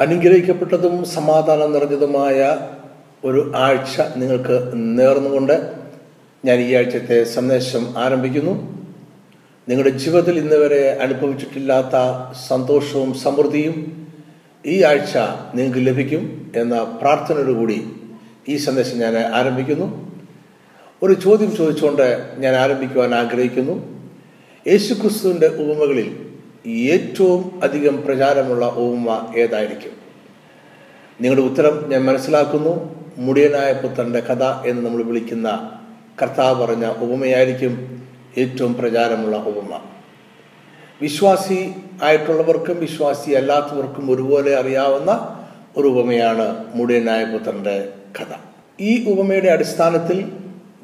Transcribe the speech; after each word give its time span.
അനുഗ്രഹിക്കപ്പെട്ടതും 0.00 1.04
സമാധാനം 1.04 1.72
നിറഞ്ഞതുമായ 1.72 2.58
ഒരു 3.24 3.52
ആഴ്ച 3.56 4.18
നിങ്ങൾക്ക് 4.18 4.72
നേർന്നുകൊണ്ട് 4.74 5.72
ഞാൻ 6.44 6.58
ഈ 6.58 6.74
ആഴ്ചത്തെ 6.74 7.24
സന്ദേശം 7.24 7.98
ആരംഭിക്കുന്നു. 7.98 8.52
നിങ്ങളുടെ 9.68 9.98
ജീവിതത്തിൽ 9.98 10.38
ഇന്ന് 10.38 10.56
വരെ 10.56 10.98
അനുഭവിച്ചിട്ടില്ലാത്ത 11.02 11.96
സന്തോഷവും 12.48 13.14
സമൃദ്ധിയും 13.14 14.08
ഈ 14.66 14.82
ആഴ്ച 14.82 15.16
നിങ്ങൾക്ക് 15.54 15.86
ലഭിക്കും 15.86 16.52
എന്ന 16.56 16.98
പ്രാർത്ഥനയോടുകൂടി 17.02 17.92
ഈ 18.48 18.56
സന്ദേശം 18.56 18.98
ഞാൻ 18.98 19.18
ആരംഭിക്കുന്നു. 19.18 20.10
ഒരു 21.02 21.12
ചോദ്യം 21.12 21.56
ചോദിച്ചുകൊണ്ട് 21.56 22.28
ഞാൻ 22.38 22.54
ആരംഭിക്കുവാൻ 22.54 23.14
ആഗ്രഹിക്കുന്നു. 23.14 24.06
യേശുക്രിസ്തുവിന്റെ 24.66 25.46
ഉപമകളിൽ 25.46 26.29
ഏറ്റവും 26.66 27.60
അധികം 27.62 28.02
പ്രചാരമുള്ള 28.02 28.72
ഓമ 28.76 29.34
ഏതായിരിക്കും? 29.36 29.92
നിങ്ങളുടെ 31.20 31.46
ഉത്തരം 31.46 31.84
ഞാൻ 31.88 32.04
മനസ്സിലാക്കുന്നു. 32.04 33.00
മുടിയനായ 33.18 33.72
പുത്രന്റെ 33.72 34.20
കഥ 34.20 34.44
എന്ന് 34.66 34.86
നമ്മൾ 34.86 35.02
വിളിക്കുന്ന 35.02 35.70
കർത്താവ് 36.22 36.66
പറഞ്ഞ 36.66 36.86
ഉപമയായിരിക്കും 36.86 38.02
ഏറ്റവും 38.38 38.74
പ്രചാരമുള്ള 38.74 39.36
ഉപമ 39.36 39.80
വിശ്വാസി 41.02 41.72
ആയിട്ടുള്ളവർക്കും 42.02 42.80
വിശ്വാസി 42.80 43.30
അല്ലാത്തവർക്കും 43.30 44.10
ഒരുപോലെ 44.10 44.60
അറിയാവുന്ന 44.60 45.36
ഒരു 45.76 45.88
ഉപമയാണ് 45.88 46.64
മുടിയനായ 46.74 47.24
പുത്രന്റെ 47.24 47.88
കഥ. 48.20 48.34
ഈ 48.80 49.12
ഉപമയുടെ 49.12 49.48
അടിസ്ഥാനത്തിൽ 49.48 50.32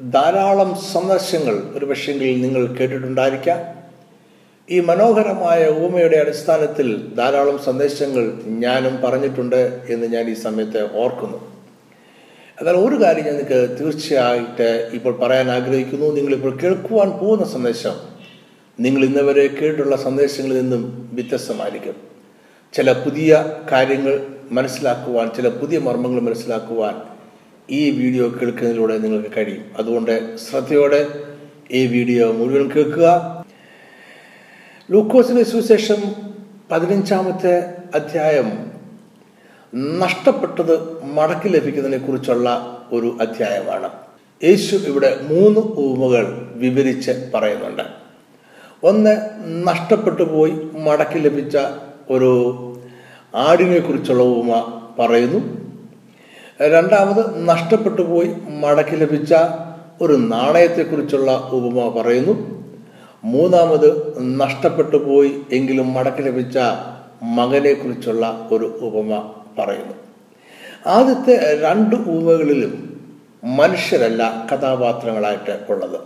ധാരാളം 0.09 0.75
സന്ദർശങ്ങൾ 0.75 1.53
ഒരു 1.53 1.85
നിങ്ങൾ 2.35 2.67
കേട്ടിട്ടുണ്ടായിരിക്കാം. 2.67 3.86
ഈ 4.69 4.79
മനോഹരമായ 4.79 5.65
ഉപമയുടെ 5.65 6.17
അടിസ്ഥാനത്തിൽ 6.17 6.87
ധാരാളം 7.17 7.59
സന്ദേശങ്ങൾ 7.59 8.33
ഞാനും 8.47 9.01
പറഞ്ഞിട്ടുണ്ട് 9.03 9.79
എന്ന് 9.89 10.07
ഞാൻ 10.07 10.29
ഈ 10.29 10.33
സമയത്ത് 10.33 10.89
ഓർക്കുന്നു. 10.93 11.37
എന്നാൽ 12.59 12.75
ഒരു 12.75 13.03
കാര്യം 13.03 13.25
ഞാൻ 13.25 13.35
നിങ്ങൾക്ക് 13.37 13.77
തീർച്ചയായിട്ട് 13.79 14.89
ഇപ്പോൾ 14.93 15.19
പറയാൻ 15.21 15.51
ആഗ്രഹിക്കുന്നു. 15.51 16.07
നിങ്ങളിപ്പോൾ 16.15 16.59
കേൾക്കുവാൻ 16.63 17.09
പോകുന്ന 17.11 17.45
സന്ദേശം 17.45 17.95
നിങ്ങൾ 18.79 19.05
ഇന്നവരെ 19.05 19.47
കേട്ടുള്ള 19.47 19.95
സന്ദേശങ്ങളിൽ 19.95 20.61
നിന്നും 20.61 21.09
വ്യത്യസ്തമായിരിക്കും. 21.13 21.95
ചില 22.73 22.91
പുതിയ 22.91 23.55
കാര്യങ്ങൾ 23.71 24.27
മനസ്സിലാക്കുവാൻ 24.51 25.29
ചില 25.29 25.47
പുതിയ 25.49 25.79
മർമ്മങ്ങൾ 25.79 26.21
മനസ്സിലാക്കുവാൻ 26.21 26.95
ഈ 27.69 27.89
വീഡിയോ 27.89 28.27
കേൾക്കുന്നതിലൂടെ 28.27 28.97
നിങ്ങൾക്ക് 28.97 29.31
കഴിയും. 29.37 29.65
അതുകൊണ്ട് 29.77 30.37
ശ്രദ്ധയോടെ 30.37 31.07
ഈ 31.71 31.87
വീഡിയോ 31.87 32.31
മുഴുവൻ 32.31 32.69
കേൾക്കുക. 32.71 33.36
ലൂക്കോസിന്റെ 34.91 35.43
സുവിശേഷം 35.43 35.95
പതിനഞ്ചാമത്തെ 36.71 37.73
അധ്യായം. 37.95 38.71
നഷ്ടപ്പെട്ടത് 39.99 41.03
മടക്കി 41.03 41.47
ലഭിക്കുന്നതിനെ 41.49 42.05
കുറിച്ചുള്ള 42.05 42.77
ഒരു 42.91 43.17
അധ്യായമാണ്. 43.21 43.89
യേശു 44.43 44.75
ഇവിടെ 44.75 45.19
മൂന്ന് 45.21 45.59
ഉപമകൾ 45.59 46.51
വിവരിച്ച് 46.55 47.11
പറയുന്നുണ്ട്. 47.33 47.83
ഒന്ന് 48.83 49.17
നഷ്ടപ്പെട്ടു 49.67 50.23
പോയി 50.23 50.51
മടക്കി 50.73 51.19
ലഭിച്ച 51.19 51.57
ഒരു 52.09 52.53
ആടിനെ 53.35 53.79
കുറിച്ചുള്ള 53.79 54.23
ഉപമ 54.23 54.79
പറയുന്നു. 54.99 55.39
രണ്ടാമത് 56.61 57.47
നഷ്ടപ്പെട്ടു 57.47 58.01
പോയി 58.01 58.35
മടക്കി 58.49 58.95
ലഭിച്ച 58.95 59.33
ഒരു 60.01 60.13
നാണയത്തെക്കുറിച്ചുള്ള 60.13 61.49
ഉപമ 61.51 62.01
പറയുന്നു. 62.01 62.56
മൂന്നാമത് 63.23 64.13
നഷ്ടപ്പെട്ടു 64.39 64.97
പോയി 64.97 65.41
എങ്കിലും 65.51 65.93
മടക്കി 65.93 66.21
ലഭിച്ച 66.21 66.57
മകനെ 67.23 67.73
കുറിച്ചുള്ള 67.73 68.47
ഒരു 68.51 68.79
ഉപമ 68.81 69.33
പറയുന്നു. 69.59 69.93
ആദ്യത്തെ 70.87 71.61
രണ്ട് 71.61 71.95
ഉപമകളിലും 71.95 73.01
മനുഷ്യരല്ല 73.43 74.47
കഥാപാത്രങ്ങളായിട്ട് 74.53 75.59
ഉള്ളത്. 75.69 75.99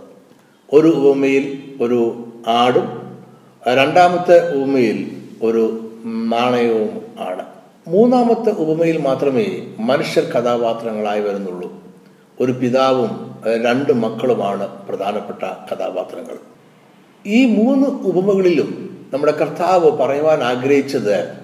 ഒരു 0.72 0.88
ഉപമയിൽ 0.88 1.62
ഒരു 1.80 2.26
ആടും 2.46 3.16
രണ്ടാമത്തെ 3.68 4.54
ഉപമയിൽ 4.54 5.22
ഒരു 5.42 5.94
നാണയവും 6.06 7.02
ആണ്. 7.18 7.46
മൂന്നാമത്തെ 7.88 8.50
ഉപമയിൽ 8.50 8.98
മാത്രമേ 8.98 9.74
മനുഷ്യർ 9.80 10.24
കഥാപാത്രങ്ങളായി 10.24 11.20
വരുന്നുള്ളൂ. 11.20 11.72
ഒരു 12.40 12.52
പിതാവും 12.52 13.34
രണ്ട് 13.64 13.92
മക്കളുമാണ് 13.92 14.86
പ്രധാനപ്പെട്ട 14.86 15.42
കഥാപാത്രങ്ങൾ. 15.42 16.51
ഈ 17.26 17.46
മൂന്ന് 17.46 17.88
ഉപമകളിലും 17.88 18.92
നമ്മുടെ 19.12 19.32
കർത്താവ് 19.32 19.90
പറയുവാൻ 19.90 20.42
ആഗ്രഹിച്ചത് 20.42 21.42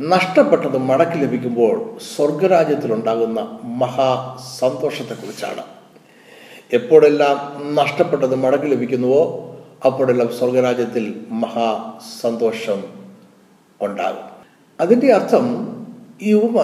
നഷ്ടപ്പെട്ടത് 0.00 0.78
മടക്കി 0.78 1.18
ലഭിക്കുമ്പോൾ 1.18 1.98
സ്വർഗരാജ്യത്തിലുണ്ടാകുന്ന 2.16 3.58
മഹാ 3.64 4.38
സന്തോഷത്തെക്കുറിച്ചാണ്. 4.58 5.62
എപ്പോഴെല്ലാം 6.72 7.36
നഷ്ടപ്പെട്ടത് 7.74 8.34
മടക്കി 8.34 8.66
ലഭിക്കുന്നുവോ 8.66 9.56
അപ്പോഴെല്ലാം 9.84 10.38
സ്വർഗരാജ്യത്തിൽ 10.38 11.20
മഹാ 11.30 11.98
സന്തോഷം 12.20 12.84
ഉണ്ടാകും. 13.80 14.24
അതിന്റെ 14.80 15.12
അർത്ഥം 15.12 15.76
ഈ 16.22 16.32
ഉപമ 16.32 16.62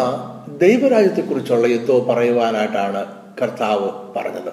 ദൈവരാജ്യത്തെക്കുറിച്ചുള്ള 0.59 1.67
എന്തോ 1.67 2.01
പറയുവാനായിട്ടാണ് 2.01 3.07
കർത്താവ് 3.43 4.15
പറഞ്ഞത്. 4.17 4.53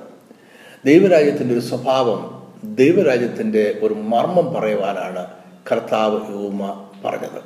ദൈവരാജ്യത്തിന്റെ 0.86 1.53
ഒരു 1.53 1.62
സ്വഭാവം 1.62 2.39
ദൈവരാജ്യത്തിന്റെ 2.64 3.80
ഒരു 3.81 3.94
മർമ്മം 3.94 4.53
പറയുവാനാണ് 4.53 5.28
കർത്താവ് 5.72 6.20
ഉമ 6.34 6.88
പറഞ്ഞത്. 7.06 7.42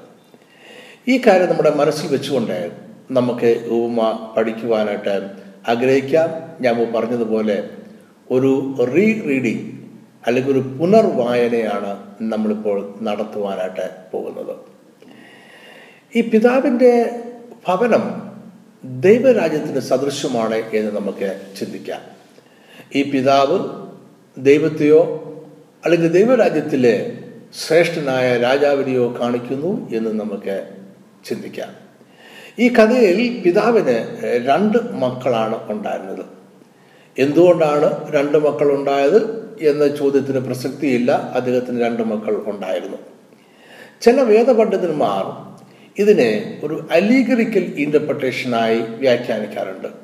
ഈ 1.08 1.22
കാര്യം 1.28 1.50
നമ്മുടെ 1.50 1.76
മനസ്സിൽ 1.76 2.12
വെച്ചുകൊണ്ട് 2.12 2.72
നമുക്ക് 3.12 3.66
ഉപമ 3.68 4.34
പഠിക്കുവാനായിട്ട് 4.38 5.32
ആഗ്രഹിക്കാം. 5.68 6.30
ഞാൻ 6.62 6.94
പറഞ്ഞതുപോലെ 6.94 7.70
ഒരു 8.32 8.76
റീ 8.96 9.22
റീഡിങ് 9.22 9.72
അല്ലെങ്കിൽ 10.28 10.52
ഒരു 10.52 10.60
പുനർവായനയാണ് 10.60 12.16
നമ്മളിപ്പോൾ 12.22 12.96
നടത്തുവാനായിട്ട് 13.02 14.12
പോകുന്നത്. 14.12 14.56
ഈ 16.16 16.22
പിതാവിന്റെ 16.22 17.24
ഭവനം 17.68 18.34
ദൈവരാജ്യത്തിന് 18.84 19.80
സദൃശ്യമാണ് 19.80 20.56
എന്ന് 20.56 20.92
നമുക്ക് 20.92 21.42
ചിന്തിക്കാം. 21.60 22.02
ഈ 22.96 23.12
പിതാവ് 23.12 23.83
ദൈവത്തെയോ 24.38 25.20
അല്ലെങ്കിൽ 25.86 26.12
ദൈവരാജ്യത്തിലെ 26.12 27.20
ശ്രേഷ്ഠനായ 27.68 28.38
രാജാവിനെയോ 28.38 29.18
കാണിക്കുന്നു 29.22 29.90
എന്ന് 29.90 30.20
നമുക്ക് 30.20 30.68
ചിന്തിക്കാം. 31.26 31.76
ഈ 32.60 32.70
കഥയിൽ 32.70 33.42
പിതാവിന് 33.46 34.18
രണ്ട് 34.48 34.78
മക്കളാണ് 34.78 35.72
ഉണ്ടായിരുന്നത്. 35.72 36.26
എന്തുകൊണ്ടാണ് 37.18 38.12
രണ്ട് 38.12 38.38
മക്കൾ 38.38 38.72
ഉണ്ടായത് 38.72 39.44
എന്ന 39.62 39.88
ചോദ്യത്തിന് 39.88 40.40
പ്രസക്തിയില്ല. 40.40 41.12
അദ്ദേഹത്തിന് 41.12 41.82
രണ്ട് 41.82 42.04
മക്കൾ 42.04 42.44
ഉണ്ടായിരുന്നു. 42.46 42.98
ചില 44.02 44.22
വേദപണ്ഡിതന്മാർ 44.22 45.54
ഇതിനെ 46.02 46.62
ഒരു 46.64 46.88
അലീഗറിക്കൽ 46.92 47.74
ഇന്റർപ്രിട്ടേഷനായി 47.78 48.80
വ്യാഖ്യാനിക്കാറുണ്ട്. 48.80 50.03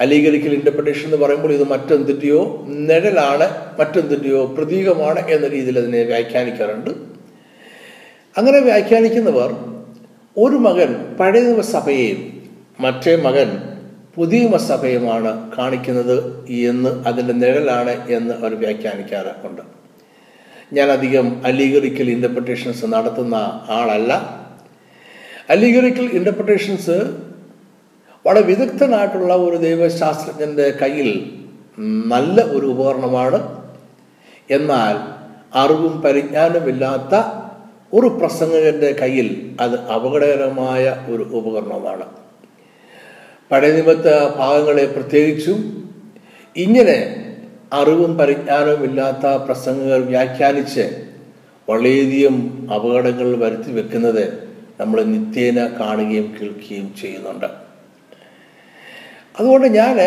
അലീഗറിക്കൽ 0.00 0.54
ഇന്റർപ്രിട്ടേഷൻ 0.54 1.04
എന്ന് 1.04 1.16
പറയുമ്പോൾ 1.16 1.52
ഇത് 1.52 1.68
മറ്റെന്തിന്റെയോ 1.68 2.64
നിഴലാണ് 2.66 3.78
മറ്റെന്തിന്റെയോ 3.80 4.44
പ്രതീകമാണ് 4.44 5.28
എന്ന 5.28 5.48
രീതിയിൽ 5.48 5.78
അതിനെ 5.78 6.02
വ്യാഖ്യാനിക്കാറുണ്ട്. 6.02 6.90
അങ്ങനെ 8.36 8.60
വ്യാഖ്യാനിക്കുന്നവർ 8.60 9.50
ഒരു 10.36 10.56
മകൻ 10.56 11.16
പഴയ 11.20 11.60
സഭയെയും 11.60 12.50
മറ്റേ 12.80 13.16
മകൻ 13.16 13.62
പുതിയ 14.14 14.56
സഭയുമാണ് 14.56 15.50
കാണിക്കുന്നത് 15.58 16.48
എന്ന് 16.48 17.08
അതിന്റെ 17.08 17.32
നിഴലാണ് 17.32 18.10
എന്ന് 18.10 18.34
അവർ 18.34 18.54
വ്യാഖ്യാനിക്കാറുണ്ട്. 18.54 19.62
ഞാൻ 20.72 20.90
അധികം 20.90 21.46
അലീഗറിക്കൽ 21.46 22.10
ഇന്റർപ്രിട്ടേഷൻസ് 22.10 22.86
നടത്തുന്ന 22.86 23.34
ആളല്ല. 23.68 24.12
അലീഗറിക്കൽ 25.50 26.10
ഇന്റർപ്രിട്ടേഷൻസ് 26.12 27.31
വളരെ 28.26 28.42
വിദഗ്ധനായിട്ടുള്ള 28.42 29.34
ഒരു 29.34 29.56
ദൈവശാസ്ത്രജ്ഞന്റെ 29.56 30.70
കയ്യിൽ 30.82 31.32
നല്ല 32.06 32.42
ഒരു 32.42 32.66
ഉപകരണമാണ്. 32.66 33.64
എന്നാൽ 34.50 34.96
അറിവും 35.54 36.00
പരിജ്ഞാനമില്ലാത്ത 36.00 37.14
ഒരു 37.92 38.06
പ്രസംഗകന്റെ 38.06 38.92
കയ്യിൽ 38.92 39.56
അത് 39.60 39.80
അപകടകരമായ 39.80 41.06
ഒരു 41.08 41.22
ഉപകരണമാണ്. 41.22 42.06
പഴയ 43.50 43.72
നിമിത്ത 43.72 44.36
ഭാഗങ്ങളെ 44.36 44.86
പ്രത്യേകിച്ചും 44.86 45.90
ഇങ്ങനെ 46.56 46.98
അറിവും 47.72 48.18
പരിജ്ഞാനവും 48.18 48.84
ഇല്ലാത്ത 48.84 49.26
പ്രസംഗങ്ങൾ 49.26 50.04
വ്യാഖ്യാനിച്ച് 50.04 51.06
വളരെയധികം 51.68 52.68
അപകടങ്ങൾ 52.74 53.36
വരുത്തി 53.36 53.72
വെക്കുന്നത് 53.72 54.48
നമ്മൾ 54.80 55.02
നിത്യേന 55.02 55.66
കാണുകയും 55.80 56.34
കേൾക്കുകയും 56.40 56.94
ചെയ്യുന്നുണ്ട്. 57.00 57.61
അതുകൊണ്ട് 59.40 59.66
ഞാൻ 59.66 60.00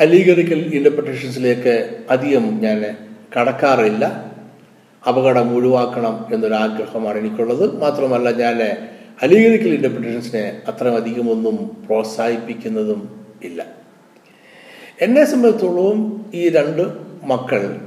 അലീഗറിക്കൽ 0.00 0.74
ഇന്റർപ്രിട്ടേഷൻസിലേക്ക് 0.74 2.04
അധികം 2.10 2.60
ഞാൻ 2.62 2.96
കടക്കാറില്ല. 3.36 4.04
അപകടം 5.08 5.56
ഒഴിവാക്കണം 5.56 6.26
എന്നൊരാഗ്രഹമാണ് 6.34 7.18
എനിക്കുള്ളത്. 7.18 7.80
മാത്രമല്ല 7.80 8.30
ഞാൻ 8.30 8.60
അലീഗറിക്കൽ 9.22 9.68
ഇന്റർപ്രിറ്റേഷൻസിനെ 9.68 10.60
അത്രയധികം 10.68 11.30
ഒന്നും 11.30 11.84
പ്രോത്സാഹിപ്പിക്കുന്നതും 11.86 13.30
ഇല്ല. 13.42 13.66
എന്നെ 15.00 15.24
സംബന്ധിച്ചോളവും 15.24 16.30
ഈ 16.34 16.48
രണ്ട് 16.48 16.82
മക്കൾ 17.22 17.80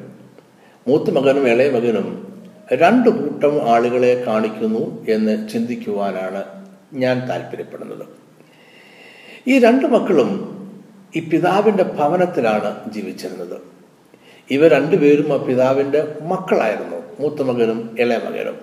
മൂത്ത 0.87 1.09
മകനും 1.09 1.47
ഇളയ 1.49 1.69
മകനും 1.69 2.07
രണ്ട് 2.73 3.09
കൂട്ടം 3.09 3.69
ആളുകളെ 3.69 4.23
കാണിക്കുന്നു 4.27 5.05
എന്ന് 5.09 5.49
ചിന്തിക്കുവാനാണ് 5.49 6.43
ഞാൻ 6.93 7.29
താല്പര്യപ്പെടുന്നത്. 7.29 8.18
ഈ 9.47 9.59
രണ്ട് 9.59 9.85
മക്കളും 9.85 10.55
ഈ 11.15 11.19
പിതാവിന്റെ 11.19 11.83
ഭവനത്തിലാണ് 11.83 12.93
ജീവിച്ചിരുന്നത്. 12.93 13.57
ഇവർ 14.51 14.71
രണ്ടുപേരും 14.71 15.33
ആ 15.33 15.37
പിതാവിന്റെ 15.37 16.15
മക്കളായിരുന്നു 16.21 16.95
മൂത്ത 17.19 17.41
മകനും 17.41 17.95
ഇളയ 17.99 18.17
മകനും. 18.17 18.55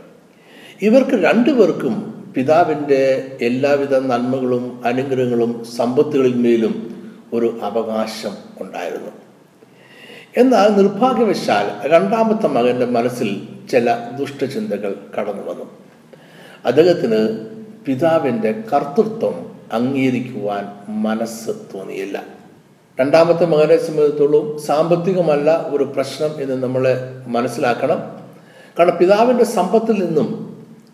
ഇവർക്ക് 0.83 1.11
രണ്ടുപേർക്കും 1.11 2.25
പിതാവിന്റെ 2.37 3.29
എല്ലാവിധ 3.43 3.95
നന്മകളും 3.95 4.83
അനുഗ്രഹങ്ങളും 4.85 5.65
സമ്പത്തുകളിന്മേലും 5.65 6.97
ഒരു 7.33 7.59
അവകാശം 7.63 8.35
ഉണ്ടായിരുന്നു. 8.61 9.11
എന്നാൽ 10.37 10.69
നിർഭാഗ്യവശാൽ 10.69 11.89
രണ്ടാമത്തെ 11.89 12.47
മകന്റെ 12.47 12.87
മനസ്സിൽ 12.87 13.49
ചില 13.71 13.97
ദുഷ്ടചിന്തകൾ 14.19 14.95
കടന്നു 15.19 15.43
വന്നു 15.43 15.65
അദ്ദേഹത്തിന് 16.65 17.49
പിതാവിന്റെ 17.87 18.65
കർത്തൃത്വം 18.73 19.46
അംഗീകരിക്കുവാൻ 19.73 20.73
മനസ്സ് 20.89 21.51
തോന്നിയില്ല. 21.75 22.25
രണ്ടാമത്തെ 23.01 23.45
മകനെ 23.45 23.77
സംബന്ധിച്ചോളം 23.77 24.59
സാമ്പത്തികമല്ല 24.59 25.67
ഒരു 25.69 25.85
പ്രശ്നം 25.85 26.43
എന്ന് 26.43 26.63
നമ്മൾ 26.63 26.97
മനസ്സിലാക്കണം. 27.27 28.21
കാരണം 28.79 28.97
പിതാവിന്റെ 28.97 29.45
സമ്പത്തിൽ 29.45 30.05
നിന്നും 30.05 30.47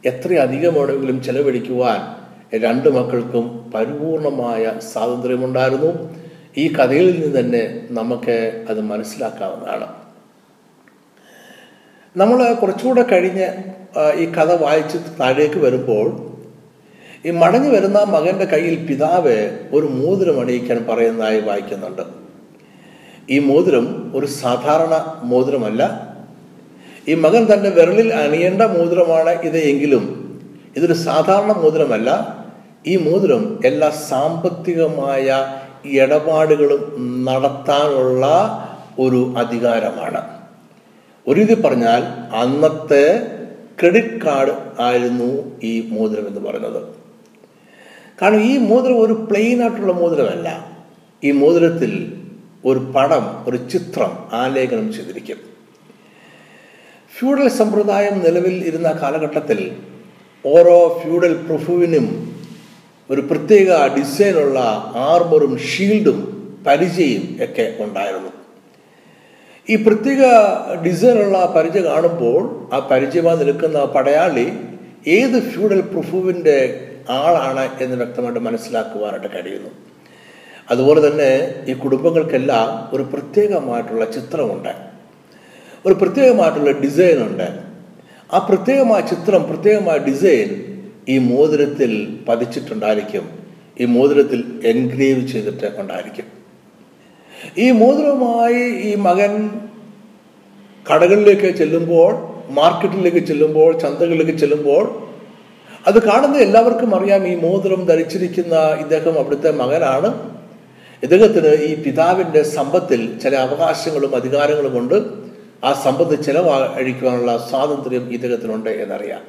എത്രയധികം 0.04 0.74
വേണമെങ്കിലും 0.74 1.22
ചെലവഴിക്കുവാൻ 1.22 2.22
രണ്ട് 2.60 2.88
മക്കൾക്കും 2.88 3.72
പരിപൂർണമായ 3.74 4.72
സ്വാതന്ത്ര്യമുണ്ടായിരുന്നു. 4.92 6.16
ഈ 6.56 6.72
കഥയിൽ 6.72 7.20
നിന്ന് 7.20 7.40
തന്നെ 7.40 7.86
നമുക്ക് 7.90 8.66
അത് 8.70 8.80
മനസ്സിലാക്കാവുന്നതാണ്. 8.80 9.86
നമ്മൾ 12.16 12.52
കുറച്ചുകൂടെ 12.52 13.02
കഴിഞ്ഞ് 13.02 13.48
ഈ 14.14 14.24
കഥ 14.32 14.62
വായിച്ച് 14.62 14.98
താഴേക്ക് 15.20 15.58
വരുമ്പോൾ 15.58 16.31
ഈ 17.26 17.30
മടങ്ങി 17.30 17.68
വരുന്ന 17.68 17.98
മകന്റെ 17.98 18.44
കയ്യിൽ 18.44 18.86
പിതാവ് 18.86 19.68
ഒരു 19.72 19.86
മോതിരം 19.86 20.40
അണിയിക്കാൻ 20.40 20.86
പറയുന്നതായി 20.88 21.40
വായിക്കുന്നുണ്ട്. 21.40 22.02
ഈ 23.30 23.38
മോതിരം 23.38 24.12
ഒരു 24.14 24.26
സാധാരണ 24.26 25.20
മോതിരമല്ല. 25.22 26.12
ഈ 27.08 27.14
മകൻ 27.14 27.52
തന്റെ 27.52 27.70
വിരലിൽ 27.70 28.14
അണിയേണ്ട 28.14 28.62
മോതിരമാണ് 28.62 29.30
ഇത് 29.30 29.58
എങ്കിലും 29.58 30.22
ഇതൊരു 30.76 30.92
സാധാരണ 30.92 31.52
മോതിരമല്ല. 31.52 32.10
ഈ 32.86 32.96
മോതിരം 32.96 33.60
എല്ലാ 33.64 33.90
സാമ്പത്തികമായ 33.90 35.56
ഇടപാടുകളും 35.84 36.82
നടത്താനുള്ള 37.24 38.26
ഒരു 38.98 39.34
അധികാരമാണ്. 39.38 40.22
ഒരു 41.26 41.40
രീതി 41.40 41.54
പറഞ്ഞാൽ 41.54 42.02
അന്നത്തെ 42.36 43.26
ക്രെഡിറ്റ് 43.80 44.22
കാർഡ് 44.22 44.82
ആയിരുന്നു 44.82 45.60
ഈ 45.62 45.88
മോതിരം 45.90 46.26
എന്ന് 46.28 46.40
പറയുന്നത്. 46.40 47.01
കാരണം 48.22 48.40
ഈ 48.40 48.58
മോതിരം 48.58 49.00
ഒരു 49.00 49.12
പ്ലെയിൻ 49.12 49.62
ആയിട്ടുള്ള 49.62 49.92
മോതിരമല്ല. 49.92 50.48
ഈ 51.24 51.30
മോതിരത്തിൽ 51.30 51.92
ഒരു 52.64 52.78
പടം 52.78 53.24
ഒരു 53.48 53.56
ചിത്രം 53.56 54.12
ആലേഖനം 54.32 54.92
ചെയ്തിരിക്കും 54.92 55.38
ഫ്യൂഡൽ 57.16 57.48
സമ്പ്രദായം 57.48 58.18
നിലവിൽ 58.18 58.66
ഇരുന്ന 58.66 58.92
കാലഘട്ടത്തിൽ 59.02 59.72
ഓരോ 60.46 61.00
ഫ്യൂഡൽ 61.02 61.34
പ്രഭുവിനും 61.34 62.06
ഒരു 63.10 63.20
പ്രത്യേക 63.20 63.96
ഡിസൈനുള്ള 63.96 64.58
ആർമറും 64.94 65.58
ഷീൽഡും 65.58 66.18
പരിചയം 66.66 67.44
ഒക്കെ 67.44 67.76
ഉണ്ടായിരുന്നു. 67.78 68.30
ഈ 69.70 69.76
പ്രത്യേക 69.76 70.22
ഡിസൈനുള്ള 70.84 71.52
പരിചയ 71.56 71.80
കാണുമ്പോൾ 71.80 72.70
ആ 72.74 72.78
പരിചയമായി 72.78 73.36
നിൽക്കുന്ന 73.36 73.84
പടയാളി 73.84 74.52
ഏത് 75.06 75.42
ഫ്യൂഡൽ 75.42 75.80
പ്രഭുവിന്റെ 75.80 76.91
ആളാണ് 77.10 77.68
എന്ന് 77.80 77.96
വ്യക്തമായിട്ട് 77.96 78.40
മനസ്സിലാക്കുവാനായിട്ട് 78.40 79.26
കഴിയുന്നു. 79.26 79.70
അതുപോലെ 80.70 81.10
തന്നെ 81.10 81.54
ഈ 81.68 81.72
കുടുംബങ്ങൾക്കെല്ലാം 81.72 82.96
ഒരു 82.96 83.02
പ്രത്യേകമായിട്ടുള്ള 83.02 84.04
ചിത്രമുണ്ട്. 84.04 84.68
ഒരു 85.86 85.94
പ്രത്യേകമായിട്ടുള്ള 85.94 86.70
ഡിസൈൻ 86.70 87.26
ഉണ്ട്. 87.26 87.58
ആ 88.32 88.38
പ്രത്യേകമായ 88.38 89.00
ചിത്രം 89.00 89.42
പ്രത്യേകമായ 89.42 89.98
ഡിസൈൻ 89.98 90.78
ഈ 91.08 91.18
മോതിരത്തിൽ 91.18 92.18
പതിച്ചിട്ടുണ്ടായിരിക്കും. 92.28 93.38
ഈ 93.80 93.84
മോതിരത്തിൽ 93.84 94.60
എൻഗ്രേവ് 94.64 95.28
ചെയ്തിട്ട് 95.28 95.72
ഉണ്ടായിരിക്കും. 95.76 96.24
ഈ 97.58 97.70
മോതിരവുമായി 97.70 98.62
ഈ 98.62 98.94
മകൻ 98.94 99.50
കടകളിലേക്ക് 100.94 101.56
ചെല്ലുമ്പോൾ 101.56 102.32
മാർക്കറ്റിലേക്ക് 102.52 103.26
ചെല്ലുമ്പോൾ 103.26 103.78
ചന്തകളിലേക്ക് 103.78 104.38
ചെല്ലുമ്പോൾ 104.38 105.01
അത് 105.86 106.02
കാണുന്ന 106.02 106.38
എല്ലാവർക്കും 106.38 106.96
അറിയാം 106.96 107.28
ഈ 107.28 107.34
മോതിരം 107.34 107.84
ധരിച്ചിരിക്കുന്ന 107.84 108.56
ഇദ്ദേഹം 108.80 109.18
അവിടുത്തെ 109.18 109.50
മകനാണ്. 109.50 110.38
ഇദ്ദേഹത്തിന് 111.02 111.62
ഈ 111.62 111.82
പിതാവിന്റെ 111.82 112.42
സമ്പത്തിൽ 112.42 113.18
ചില 113.18 113.36
അവകാശങ്ങളും 113.36 114.16
അധികാരങ്ങളും 114.16 114.78
ഉണ്ട്. 114.78 115.04
ആ 115.64 115.72
സമ്പത്ത് 115.72 116.22
ചെലവഴിക്കുവാനുള്ള 116.22 117.46
സ്വാതന്ത്ര്യം 117.50 118.12
ഇദ്ദേഹത്തിനുണ്ട് 118.12 118.70
എന്നറിയാം. 118.70 119.20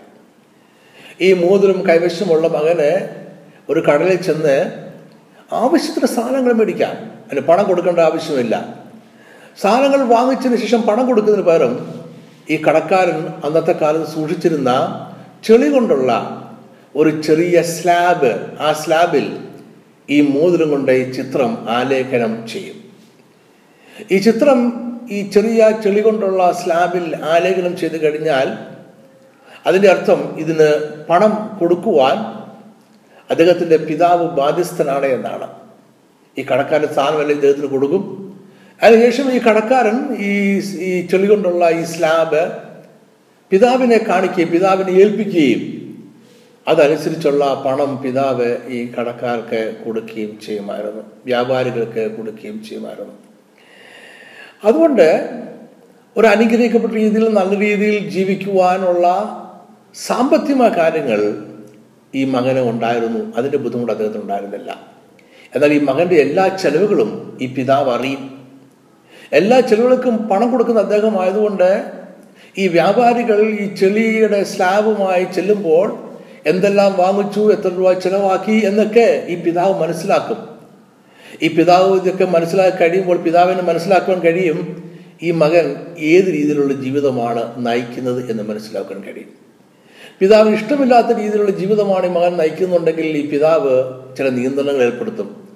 ഈ 1.22 1.34
മോതിരം 1.34 1.88
കൈവശമുള്ള 1.90 2.48
മകന് 2.48 3.08
ഒരു 3.70 3.80
കടലിൽ 3.80 4.22
ചെന്ന് 4.22 4.72
ആവശ്യത്തിന് 5.52 6.06
സാധനങ്ങൾ 6.06 6.54
മേടിക്കാം. 6.54 6.92
അതിന് 7.26 7.42
പണം 7.42 7.66
കൊടുക്കേണ്ട 7.66 8.00
ആവശ്യമില്ല. 8.00 8.84
സാധനങ്ങൾ 9.62 10.04
വാങ്ങിച്ചതിന് 10.04 10.56
ശേഷം 10.56 10.82
പണം 10.82 11.06
കൊടുക്കുന്നതിന് 11.06 11.48
പകരം 11.48 12.04
ഈ 12.50 12.58
കടക്കാരൻ 12.58 13.28
അന്നത്തെ 13.44 13.72
കാലത്ത് 13.72 14.12
സൂക്ഷിച്ചിരുന്ന 14.12 14.72
ചെളി 15.44 15.70
കൊണ്ടുള്ള 15.70 16.40
ഒരു 16.95 17.22
ചെറിയ 17.22 17.62
സ്ലാബ് 17.62 18.31
ആ 18.60 18.74
സ്ലാബിൽ 18.74 19.38
ഈ 20.10 20.22
മോതിരം 20.22 20.69
കൊണ്ട് 20.69 20.92
ഈ 20.92 21.12
ചിത്രം 21.12 21.57
ആലേഖനം 21.69 22.48
ചെയ്യും. 22.48 22.78
ഈ 24.12 24.18
ചിത്രം 24.18 24.60
ഈ 25.12 25.30
ചെറിയ 25.30 25.72
ചെളി 25.84 26.01
കൊണ്ടുള്ള 26.01 26.51
സ്ലാബിൽ 26.51 27.16
ആലേഖനം 27.16 27.78
ചെയ്ത് 27.78 28.04
കഴിഞ്ഞാൽ 28.04 28.57
അതിന്റെ 29.66 29.90
അർത്ഥം 29.90 30.40
ഇതിന് 30.40 30.69
പണം 31.10 31.57
കൊടുക്കുവാൻ 31.60 32.18
അദ്ദേഹത്തിന്റെ 33.30 33.78
പിതാവ് 33.78 34.25
ബാധ്യസ്ഥനാണ് 34.28 35.06
എന്നാണ്. 35.06 35.47
ഈ 36.38 36.45
കടക്കാരൻ 36.52 36.88
സ്ഥാനമല്ല 36.94 37.31
ഇദ്ദേഹത്തിന് 37.31 37.68
കൊടുക്കും. 37.68 38.04
അതിനുശേഷം 38.81 39.31
ഈ 39.31 39.40
കടക്കാരൻ 39.40 39.97
ഈ 40.18 40.31
ഈ 40.80 41.07
ചെളി 41.07 41.28
കൊണ്ടുള്ള 41.28 41.69
ഈ 41.69 41.83
സ്ലാബ് 41.83 42.52
പിതാവിനെ 43.52 43.97
കാണിക്കുകയും 43.97 44.52
പിതാവിനെ 44.52 44.92
ഏൽപ്പിക്കുകയും 44.92 45.82
അതനുസരിച്ചുള്ള 46.68 47.64
പണം 47.66 48.02
പിതാവ് 48.02 48.58
ഈ 48.68 48.92
കടക്കാർക്ക് 48.92 49.76
കൊടുക്കുകയും 49.86 50.40
ചെയ്യുമായിരുന്നു. 50.40 51.04
വ്യാപാരികൾക്ക് 51.26 52.12
കൊടുക്കുകയും 52.12 52.64
ചെയ്യുമായിരുന്നു. 52.64 53.14
അതുകൊണ്ട് 54.64 55.30
ഒരു 56.18 56.28
അനുഗ്രഹിക്കപ്പെട്ട 56.28 56.94
രീതിയിൽ 56.94 57.30
നല്ല 57.30 57.60
രീതിയിൽ 57.60 58.10
ജീവിക്കുവാനുള്ള 58.10 59.08
സാമ്പത്തികമായ 59.96 60.70
കാര്യങ്ങൾ 60.70 61.46
ഈ 62.16 62.26
മകന് 62.26 62.60
ഉണ്ടായിരുന്നു. 62.60 63.36
അതിന്റെ 63.36 63.58
ബുദ്ധിമുട്ട് 63.58 63.92
അദ്ദേഹത്തിന് 63.92 64.22
ഉണ്ടായിരുന്നില്ല. 64.22 64.80
എന്നാൽ 65.56 65.74
ഈ 65.74 65.80
മകന്റെ 65.80 66.16
എല്ലാ 66.16 66.48
ചെലവുകളും 66.48 67.38
ഈ 67.42 67.54
പിതാവ് 67.54 67.90
അറിയും. 67.90 68.48
എല്ലാ 69.34 69.60
ചെലവുകൾക്കും 69.60 70.18
പണം 70.18 70.52
കൊടുക്കുന്ന 70.52 70.80
അദ്ദേഹം 70.80 71.22
ആയതുകൊണ്ട് 71.22 71.92
ഈ 72.58 72.68
വ്യാപാരികൾ 72.68 73.50
ഈ 73.50 73.76
ചെളിയുടെ 73.76 74.44
സ്ലാബുമായി 74.44 75.24
ചെല്ലുമ്പോൾ 75.24 76.03
എന്തെല്ലാം 76.47 76.97
വാങ്ങിച്ചു 76.97 77.54
എത്ര 77.54 77.68
രൂപ 77.68 77.94
ചെലവാക്കി 77.94 78.66
എന്നൊക്കെ 78.66 79.26
ഈ 79.28 79.35
പിതാവ് 79.35 79.81
മനസ്സിലാക്കും. 79.81 80.38
ഈ 81.42 81.47
പിതാവ് 81.47 82.00
ഇതൊക്കെ 82.00 82.26
മനസ്സിലാക്കി 82.26 82.78
കഴിയുമ്പോൾ 82.78 83.18
പിതാവിന് 83.18 83.62
മനസ്സിലാക്കാൻ 83.62 84.19
കഴിയും 84.19 84.83
ഈ 85.23 85.31
മകൻ 85.31 85.76
ഏത് 86.00 86.26
രീതിയിലുള്ള 86.26 86.73
ജീവിതമാണ് 86.73 87.68
നയിക്കുന്നത് 87.68 88.31
എന്ന് 88.31 88.44
മനസ്സിലാക്കാൻ 88.44 89.04
കഴിയും. 89.04 89.30
പിതാവിന് 90.19 90.56
ഇഷ്ടമില്ലാത്ത 90.56 91.07
രീതിയിലുള്ള 91.07 91.52
ജീവിതമാണ് 91.52 92.06
ഈ 92.06 92.09
മകൻ 92.09 92.38
നയിക്കുന്നുണ്ടെങ്കിൽ 92.38 93.06
ഈ 93.06 93.30
പിതാവ് 93.30 93.94
ചില 94.18 94.30
നിയന്ത്രണങ്ങൾ 94.30 94.83
ഏർപ്പെടുത്തും. 94.83 95.47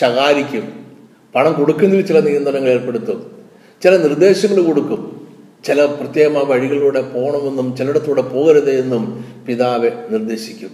ശകാരിക്കും. 0.00 0.86
പണം 1.34 1.52
കൊടുക്കുന്നതിൽ 1.52 2.06
ചില 2.06 2.20
നിയന്ത്രണങ്ങൾ 2.20 2.68
ഏർപ്പെടുത്തും. 2.68 3.46
ചില 3.82 3.96
നിർദ്ദേശങ്ങൾ 3.96 4.62
കൊടുക്കും. 4.62 5.21
ചില 5.64 5.84
പ്രത്യേകമായ 5.84 6.42
വഴികളിലൂടെ 6.42 7.00
പോകണമെന്നും 7.00 7.76
ചിലയിടത്തൂടെ 7.76 8.22
പോകരുത് 8.22 8.70
എന്നും 8.70 9.24
പിതാവ് 9.48 9.90
നിർദ്ദേശിക്കും. 10.10 10.70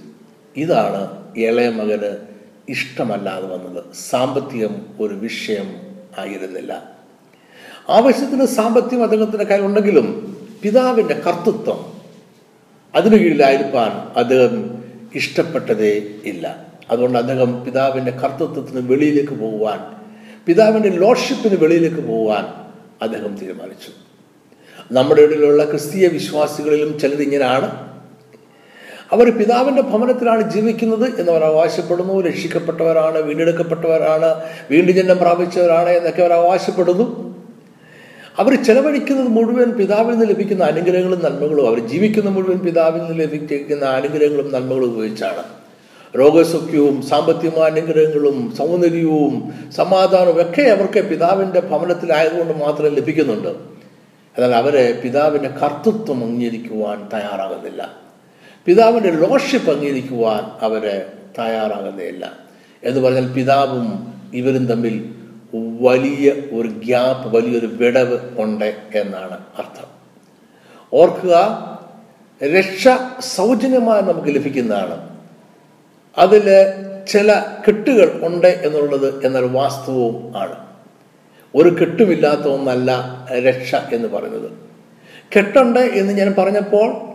ഇതാണ് 0.57 1.33
ഇളയ 1.37 1.69
മകന് 1.69 2.17
ഇഷ്ടമല്ലാതെ 2.69 3.47
വന്നത്. 3.47 3.85
സാമ്പത്തികം 4.11 4.87
ഒരു 5.01 5.15
വിഷയം 5.15 5.75
ആയിരുന്നില്ല. 6.19 6.93
ആവശ്യത്തിന് 7.89 8.47
സാമ്പത്തികം 8.47 9.03
അദ്ദേഹത്തിന്റെ 9.03 9.45
കയ്യിലുണ്ടെങ്കിലും 9.45 10.37
പിതാവിന്റെ 10.63 11.15
കർത്തൃത്വം 11.15 11.93
അതിനു 12.95 13.17
കീഴിലായിരിക്കാൻ 13.17 14.19
അദ്ദേഹം 14.19 14.85
ഇഷ്ടപ്പെട്ടതേ 15.15 16.09
ഇല്ല. 16.25 16.67
അതുകൊണ്ട് 16.91 17.19
അദ്ദേഹം 17.19 17.65
പിതാവിന്റെ 17.65 18.11
കർത്തൃത്വത്തിന് 18.11 18.91
വെളിയിലേക്ക് 18.91 19.33
പോകുവാൻ 19.33 19.81
പിതാവിന്റെ 20.47 20.89
ലോഡ്ഷിപ്പിന് 20.89 21.57
വെളിയിലേക്ക് 21.57 22.09
പോകുവാൻ 22.09 22.45
അദ്ദേഹം 23.03 23.37
തീരുമാനിച്ചു. 23.37 24.08
നമ്മുടെ 24.91 25.23
ഇടയിലുള്ള 25.23 25.65
ക്രിസ്തീയ 25.65 26.09
വിശ്വാസികളിലും 26.09 26.99
ചിലരിങ്ങനെയാണ് 26.99 27.69
അവർ 29.13 29.39
പിതാവിന്റെ 29.39 29.83
ഭവനത്തിലാണ് 29.83 30.53
ജീവിക്കുന്നത് 30.53 31.21
എന്നവർ 31.21 31.45
അവകാശപ്പെടുന്നു 31.45 32.21
രക്ഷിക്കപ്പെട്ടവരാണ് 32.21 33.19
വീണ്ടെടുക്കപ്പെട്ടവരാണ് 33.19 34.35
വീണ്ടും 34.71 34.95
ജന്മം 34.95 35.19
പ്രാപിച്ചവരാണ് 35.19 35.91
എന്നൊക്കെ 35.91 36.23
അവർ 36.23 36.33
അവകാശപ്പെടുന്നു. 36.33 37.07
അവർ 38.39 38.65
ചെലവഴിക്കുന്നത് 38.65 39.29
മുഴുവൻ 39.29 39.71
പിതാവിൽ 39.71 40.13
നിന്ന് 40.13 40.27
ലഭിക്കുന്ന 40.31 40.65
അനുഗ്രഹങ്ങളും 40.65 41.21
നന്മകളും 41.25 41.69
അവർ 41.69 41.79
ജീവിക്കുന്ന 41.89 42.31
മുഴുവൻ 42.31 42.59
പിതാവിൽ 42.59 43.01
നിന്ന് 43.03 43.21
ലഭിക്കുന്ന 43.21 43.85
അനുഗ്രഹങ്ങളും 43.85 44.53
നന്മകളും 44.53 44.91
ഉപയോഗിച്ചാണ്. 44.93 45.43
രോഗസൗഖ്യവും 46.19 47.03
സാമ്പത്തികമായ 47.03 47.71
അനുഗ്രഹങ്ങളും 47.71 48.55
സൗന്ദര്യവും 48.59 49.35
സമാധാനവും 49.77 50.43
ഒക്കെ 50.43 50.63
അവർക്ക് 50.63 51.01
പിതാവിന്റെ 51.09 51.61
ഭവനത്തിലായതുകൊണ്ട് 51.61 52.55
മാത്രം 52.65 52.95
ലഭിക്കുന്നുണ്ട്. 52.95 53.78
എന്നാൽ 54.39 54.59
അവരെ 54.59 55.01
പിതാവിന്റെ 55.05 55.49
കർത്തൃത്വം 55.49 56.25
അംഗീകരിക്കുവാൻ 56.25 57.09
തയ്യാറാകുന്നില്ല. 57.15 57.93
പിതാവിന്റെ 58.65 59.11
ലോഷിപ്പ് 59.11 59.71
അംഗീകരിക്കുവാൻ 59.71 60.65
അവരെ 60.65 61.13
തയ്യാറാകുന്നില്ല. 61.39 62.33
എന്ന് 62.85 63.01
പറഞ്ഞാൽ 63.01 63.33
പിതാവും 63.33 64.15
ഇവരും 64.35 64.67
തമ്മിൽ 64.67 65.15
വലിയ 65.81 66.31
ഒരു 66.31 66.69
ഗ്യാപ്പ് 66.69 67.37
വലിയൊരു 67.37 67.67
വിടവ് 67.67 68.41
ഉണ്ട് 68.41 68.77
എന്നാണ് 68.95 69.39
അർത്ഥം. 69.59 69.89
ഓർക്കുക 70.93 71.37
രക്ഷ 72.59 72.89
സൗജന്യമായി 73.21 74.03
നമുക്ക് 74.03 74.29
ലഭിക്കുന്നതാണ്. 74.29 75.19
അതിൽ 76.19 76.51
ചില 77.09 77.43
കെട്ടുകൾ 77.69 78.21
ഉണ്ട് 78.23 78.47
എന്നുള്ളത് 78.47 79.27
എന്നൊരു 79.27 79.47
വാസ്തവവും 79.47 80.33
ആണ്. 80.37 80.68
ഒരു 81.55 81.69
കെട്ടുമില്ലാത്ത 81.69 82.41
ഒന്നല്ല 82.41 82.91
രക്ഷ 83.39 83.75
എന്ന് 83.75 84.09
പറയുന്നത്. 84.09 84.51
കെട്ടുണ്ട് 85.37 85.81
എന്ന് 85.81 86.13
ഞാൻ 86.13 86.35
പറഞ്ഞപ്പോൾ 86.39 87.09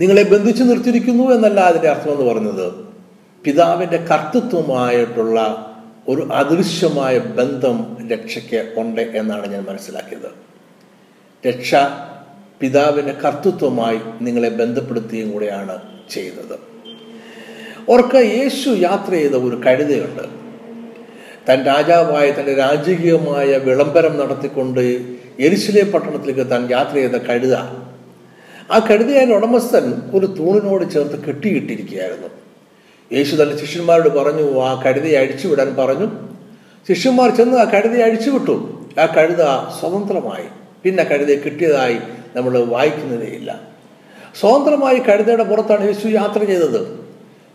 നിങ്ങളെ 0.00 0.22
ബന്ധിച്ചു 0.22 0.62
നിർത്തിയിരിക്കുന്നു 0.62 1.24
എന്നല്ല 1.24 1.60
അതിന്റെ 1.60 1.88
അർത്ഥം 1.88 2.12
എന്ന് 2.12 2.32
പറഞ്ഞത് 2.32 2.86
പിതാവിന്റെ 3.44 3.96
കർത്തൃത്വമായിട്ടുള്ള 3.96 5.66
ഒരു 6.08 6.28
അദൃശ്യമായ 6.32 7.18
ബന്ധം 7.18 7.96
രക്ഷയ്ക്ക് 8.12 8.72
ഉണ്ട് 8.76 9.00
എന്നാണ് 9.00 9.46
ഞാൻ 9.46 9.64
മനസ്സിലാക്കിയത്. 9.64 10.30
രക്ഷ 11.46 11.74
പിതാവിന്റെ 12.60 13.12
കർത്തൃത്വമായി 13.12 14.00
നിങ്ങളെ 14.20 14.48
ബന്ധപ്പെടുത്തുകയും 14.48 15.30
കൂടെയാണ് 15.30 15.78
ചെയ്യുന്നത് 16.10 16.58
ഓർക്ക 17.88 18.16
യേശു 18.16 18.68
യാത്ര 18.68 19.10
ചെയ്ത 19.10 19.34
ഒരു 19.34 19.56
കഴുതയുണ്ട്. 19.66 20.45
തൻ 21.48 21.64
രാജാവായ 21.64 22.30
തന്റെ 22.30 22.54
രാജകീയമായ 22.54 23.56
വിളംബരം 23.56 24.18
നടത്തിക്കൊണ്ട് 24.18 24.80
എരിശിലെ 25.40 25.84
പട്ടണത്തിലേക്ക് 25.84 26.50
താൻ 26.50 26.68
യാത്ര 26.70 26.94
ചെയ്ത 26.94 27.10
കഴുത. 27.10 27.54
ആ 28.70 28.86
കഴുതയായ 28.90 29.24
ഉടമസ്ഥൻ 29.24 30.02
ഒരു 30.14 30.26
തൂണിനോട് 30.26 30.90
ചേർത്ത് 30.90 31.24
കെട്ടിയിട്ടിരിക്കുകയായിരുന്നു. 31.24 32.28
യേശു 33.12 33.42
തന്റെ 33.42 33.56
ശിഷ്യന്മാരോട് 33.58 34.08
പറഞ്ഞു 34.08 34.60
ആ 34.60 34.82
കഴുതയെ 34.82 35.16
അഴിച്ചുവിടാൻ 35.16 35.76
പറഞ്ഞു. 35.76 36.06
ശിഷ്യന്മാർ 36.88 37.36
ചെന്ന് 37.36 37.58
ആ 37.58 37.64
കഴുതയെ 37.64 38.02
അഴിച്ചുവിട്ടു. 38.02 38.86
ആ 39.00 39.06
കഴുത 39.06 39.42
സ്വതന്ത്രമായി. 39.80 40.44
പിന്നെ 40.84 41.04
കഴുതയെ 41.04 41.36
കിട്ടിയതായി 41.36 41.98
നമ്മൾ 42.36 42.58
വായിക്കുന്നതേയില്ല. 42.58 43.60
സ്വതന്ത്രമായി 44.40 44.98
കഴുതയുടെ 44.98 45.44
പുറത്താണ് 45.44 45.86
യേശു 45.86 46.08
യാത്ര 46.08 46.44
ചെയ്തത്. 46.44 47.05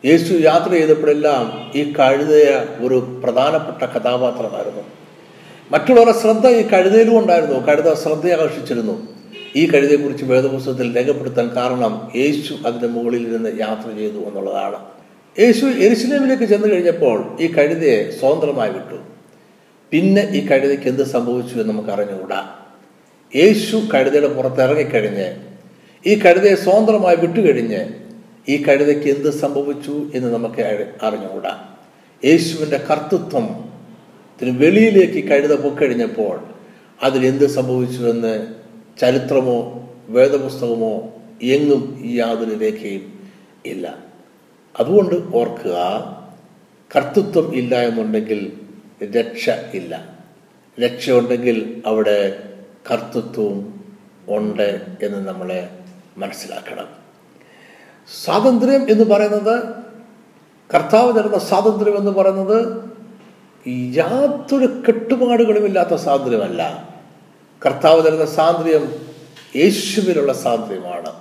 യേശു 0.05 0.33
യാത്ര 0.33 0.71
ചെയ്തപ്പോഴെല്ലാം 0.71 1.71
ഈ 1.75 1.93
കഴുതയ 1.93 2.65
ഒരു 2.85 3.21
പ്രധാനപ്പെട്ട 3.23 3.91
കഥാപാത്രമായിരുന്നു. 3.91 4.83
മറ്റുള്ളവരുടെ 5.71 6.19
ശ്രദ്ധ 6.21 6.47
ഈ 6.47 6.61
കഴുതയിലും 6.61 7.19
ഉണ്ടായിരുന്നു. 7.19 7.67
കഴുത 7.67 7.93
ശ്രദ്ധ 7.93 8.31
ആകർഷിച്ചിരുന്നു. 8.31 9.07
ഈ 9.55 9.71
കഴുതയെക്കുറിച്ച് 9.71 10.25
വേദപുസ്തകത്തിൽ 10.25 10.95
രേഖപ്പെടുത്താൻ 10.95 11.47
കാരണം 11.55 12.11
യേശു 12.15 12.53
അതിന്റെ 12.65 12.87
മുകളിൽ 12.87 13.27
ഇരുന്ന് 13.27 13.59
യാത്ര 13.59 13.95
ചെയ്തു 13.95 14.17
എന്നുള്ളതാണ്. 14.17 14.75
യേശു 15.39 15.65
എരിശിലേമിലേക്ക് 15.65 16.43
ചെന്ന് 16.43 16.67
കഴിഞ്ഞപ്പോൾ 16.71 17.37
ഈ 17.39 17.53
കഴുതയെ 17.53 18.11
സ്വതന്ത്രമായി 18.11 18.71
വിട്ടു. 18.71 18.97
പിന്നെ 19.91 20.29
ഈ 20.31 20.47
കഴുതയ്ക്ക് 20.47 20.87
എന്ത് 20.87 21.03
സംഭവിച്ചു 21.03 21.55
എന്ന് 21.55 21.69
നമുക്ക് 21.73 21.89
അറിഞ്ഞുകൂടാ. 21.89 22.55
യേശു 23.35 23.81
കഴുതയുടെ 23.93 24.27
പുറത്തിറങ്ങിക്കഴിഞ്ഞ് 24.27 25.35
ഈ 26.05 26.15
കഴുതയെ 26.15 26.55
സ്വതന്ത്രമായി 26.55 27.15
വിട്ടുകഴിഞ്ഞ് 27.15 28.00
ഈ 28.51 28.63
കഴുതയ്ക്ക് 28.63 29.17
എന്ത് 29.17 29.29
സംഭവിച്ചു 29.29 30.11
എന്ന് 30.15 30.33
നമുക്ക് 30.33 30.89
അറിഞ്ഞുകൂടാ. 31.03 31.75
യേശുവിന്റെ 32.25 32.77
കർത്തൃത്വം 32.77 33.71
ത്തിന് 34.41 34.59
വെളിയിലേക്ക് 34.59 35.29
കഴുത 35.29 35.61
പൊക്കഴിഞ്ഞപ്പോൾ 35.61 36.47
അതിലെന്ത് 37.03 37.47
സംഭവിച്ചുവെന്ന് 37.47 38.47
ചരിത്രമോ 38.99 39.89
വേദപുസ്തകമോ 40.07 41.13
എങ്ങും 41.41 42.01
യാതൊരു 42.05 42.57
രേഖയും 42.57 43.29
ഇല്ല. 43.65 43.97
അതുകൊണ്ട് 44.79 45.15
ഓർക്കുക 45.35 45.77
കർത്തൃത്വം 46.95 47.55
ഇല്ല 47.55 47.75
എന്നുണ്ടെങ്കിൽ 47.75 48.51
രക്ഷ 49.17 49.49
ഇല്ല. 49.73 50.17
രക്ഷ 50.79 51.09
ഉണ്ടെങ്കിൽ 51.11 51.83
അവിടെ 51.85 52.49
കർത്തൃത്വവും 52.91 53.85
ഉണ്ട് 54.29 54.81
എന്ന് 55.03 55.27
നമ്മളെ 55.27 55.69
മനസ്സിലാക്കണം. 56.17 57.00
സ്വാതന്ത്ര്യം 58.07 58.89
എന്ന് 58.89 59.03
പറയുന്നത് 59.03 59.63
കർത്താവ് 60.73 61.19
തരുന്ന 61.19 61.37
സ്വാതന്ത്ര്യം 61.39 61.97
എന്ന് 61.97 62.11
പറയുന്നത് 62.11 62.91
യാതൊരു 63.69 64.83
കെട്ടുപാടുകളുമില്ലാത്ത 64.87 65.95
സ്വാതന്ത്ര്യമല്ല. 65.95 66.89
കർത്താവ് 67.65 68.05
തരുന്ന 68.05 68.25
സ്വാതന്ത്ര്യം 68.25 68.95
യേശുവിനുള്ള 69.55 70.33
സ്വാതന്ത്ര്യമാണ്. 70.33 71.13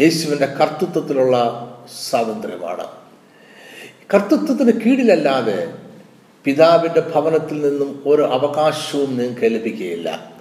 യേശുവിന്റെ 0.00 0.46
കർത്തൃത്വത്തിലുള്ള 0.46 1.36
സ്വാതന്ത്ര്യമാണ്. 2.10 2.86
കർത്തൃത്വത്തിന് 4.14 4.80
കീഴിലല്ലാതെ 4.80 5.74
പിതാവിന്റെ 6.44 7.00
ഭവനത്തിൽ 7.00 7.60
നിന്നും 7.60 8.02
ഒരു 8.06 8.22
അവകാശവും 8.22 9.16
നിങ്ങൾക്ക് 9.16 9.42
ലഭിക്കുകയില്ല. 9.42 10.32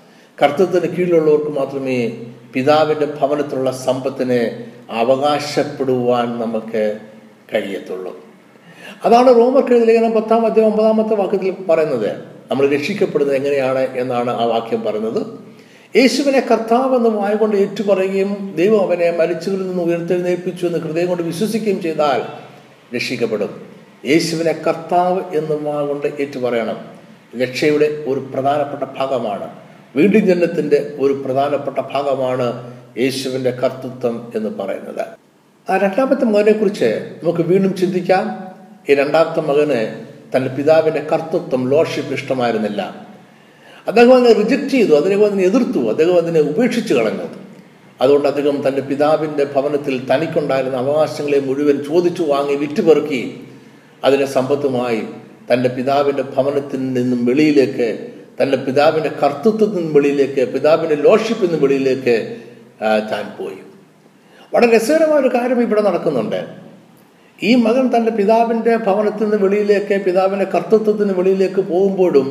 കർത്തൃത്വത്തിന് 0.42 0.96
കീഴിലുള്ളവർക്ക് 0.96 1.50
മാത്രമേ 1.50 2.34
പിതാവിന്റെ 2.54 3.06
ഭവനത്തിലുള്ള 3.06 3.72
സമ്പത്തിനെ 3.72 4.68
അവകാശപ്പെടുവാൻ 4.92 6.40
നമുക്ക് 6.40 7.00
കഴിയത്തുള്ളൂ. 7.54 8.26
അതാണ് 9.06 9.36
റോമർക്കെഴുതി 9.36 9.86
ലേഖനം 9.86 10.12
പത്താം 10.12 10.46
അധ്യായം 10.46 10.72
ഒമ്പതാമത്തെ 10.72 11.16
വാക്യത്തിൽ 11.16 11.56
പറയുന്നത്. 11.70 12.16
നമ്മൾ 12.52 12.70
രക്ഷിക്കപ്പെടുന്നത് 12.70 13.38
എങ്ങനെയാണ് 13.38 13.80
എന്നാണ് 13.80 14.30
ആ 14.30 14.44
വാക്യം 14.44 14.82
പറയുന്നത്. 14.82 15.50
യേശുവിനെ 15.96 16.40
കർത്താവ് 16.40 16.96
എന്ന് 16.96 17.10
വായകൊണ്ട് 17.10 17.58
ഏറ്റുപറയുകയും 17.58 18.54
ദൈവം 18.56 18.82
അവനെ 18.82 19.12
മരിച്ചവരിൽ 19.12 19.68
നിന്ന് 19.68 19.84
ഉയർത്തെഴുന്നേൽപ്പിച്ചു 19.84 20.66
എന്ന് 20.66 20.80
ഹൃദയം 20.80 21.08
കൊണ്ട് 21.08 21.24
വിശ്വസിക്കുകയും 21.24 21.82
ചെയ്താൽ 21.82 22.22
രക്ഷിക്കപ്പെടും. 22.96 23.62
യേശുവിനെ 24.06 24.52
കർത്താവ് 24.68 25.22
എന്ന് 25.36 25.70
വാകൊണ്ട് 25.70 26.08
ഏറ്റുപറയണം. 26.20 27.00
രക്ഷയുടെ 27.42 27.86
ഒരു 27.86 28.20
പ്രധാനപ്പെട്ട 28.20 28.92
ഭാഗമാണ്. 28.98 29.69
വീണ്ടും 29.96 30.22
ജനത്തിന്റെ 30.22 30.94
ഒരു 31.00 31.14
പ്രധാനപ്പെട്ട 31.14 31.80
ഭാഗമാണ് 31.80 32.74
യേശുവിന്റെ 32.98 33.52
കർത്തൃത്വം 33.52 34.32
എന്ന് 34.36 34.50
പറയുന്നത്. 34.50 35.06
ആ 35.72 35.78
രണ്ടാമത്തെ 35.78 36.26
മകനെ 36.26 36.52
കുറിച്ച് 36.52 37.16
നമുക്ക് 37.24 37.42
വീണ്ടും 37.42 37.76
ചിന്തിക്കാം. 37.76 38.48
ഈ 38.90 38.96
രണ്ടാമത്തെ 38.96 39.42
മകന് 39.42 40.06
തന്റെ 40.36 40.56
പിതാവിന്റെ 40.56 41.00
കർത്തൃത്വം 41.00 41.70
ലോഷിപ്പ് 41.70 42.14
ഇഷ്ടമായിരുന്നില്ല. 42.14 43.08
അദ്ദേഹം 43.88 44.14
അതിനെ 44.14 44.34
റിജക്റ്റ് 44.34 44.70
ചെയ്തു 44.70 44.94
അദ്ദേഹം 44.94 45.26
അതിനെ 45.26 45.44
എതിർത്തു 45.44 45.90
അദ്ദേഹം 45.90 46.18
അതിനെ 46.18 46.40
ഉപേക്ഷിച്ചു 46.40 46.94
കളഞ്ഞു. 46.94 47.24
അതുകൊണ്ട് 48.02 48.28
അദ്ദേഹം 48.28 48.64
തന്റെ 48.68 48.82
പിതാവിന്റെ 48.82 49.44
ഭവനത്തിൽ 49.44 50.08
തനിക്കുണ്ടായിരുന്ന 50.14 50.78
അവകാശങ്ങളെ 50.78 51.40
മുഴുവൻ 51.40 51.84
ചോദിച്ചു 51.84 52.24
വാങ്ങി 52.24 52.56
വിറ്റുപെറുക്കി 52.56 53.44
അതിനെ 54.04 54.26
സമ്പത്തുമായി 54.26 55.04
തന്റെ 55.54 55.70
പിതാവിന്റെ 55.70 56.24
ഭവനത്തിൽ 56.24 56.94
നിന്നും 56.94 57.26
വെളിയിലേക്ക് 57.26 58.19
തന്റെ 58.42 58.58
പിതാവിന്റെ 58.58 59.12
കർത്തൃത്വത്തിൽ 59.24 59.76
നിന്നും 59.76 59.94
വെളിയിലേക്ക് 59.94 60.54
പിതാവിന്റെ 60.54 60.96
ലോഷിപ്പിൽ 60.96 61.48
നിന്ന് 61.48 61.64
വെളിയിലേക്ക് 61.64 62.38
താൻ 63.12 63.26
പോയി. 63.40 63.58
വളരെ 64.54 64.76
രസകരമായ 64.76 65.20
ഒരു 65.20 65.28
കാര്യം 65.28 65.62
ഇവിടെ 65.62 65.82
നടക്കുന്നുണ്ട്. 65.82 66.48
ഈ 67.44 67.56
മകൻ 67.56 67.86
തന്റെ 67.96 68.12
പിതാവിന്റെ 68.12 68.78
ഭവനത്തിൽ 68.78 69.24
നിന്ന് 69.24 69.38
വെളിയിലേക്ക് 69.38 70.02
പിതാവിന്റെ 70.06 70.46
കർത്തൃത്വത്തിന് 70.46 71.14
വെളിയിലേക്ക് 71.14 71.62
പോകുമ്പോഴും 71.62 72.28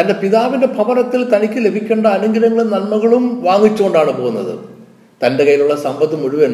തന്റെ 0.00 0.14
പിതാവിന്റെ 0.14 0.66
ഭവനത്തിൽ 0.66 1.20
തനിക്ക് 1.34 1.64
ലഭിക്കേണ്ട 1.64 2.06
അനുഗ്രഹങ്ങളും 2.06 2.70
നന്മകളും 2.70 3.42
വാങ്ങിച്ചുകൊണ്ടാണ് 3.42 4.12
പോകുന്നത്. 4.20 4.58
തന്റെ 5.26 5.44
കയ്യിലുള്ള 5.44 5.76
സമ്പത്ത് 5.76 6.16
മുഴുവൻ 6.22 6.52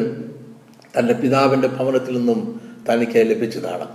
തന്റെ 0.97 1.13
പിതാവിന്റെ 1.13 1.67
ഭവനത്തിൽ 1.67 2.17
നിന്നും 2.17 2.61
തനിക്ക് 2.89 3.17
ലഭിച്ചതാണ്. 3.31 3.87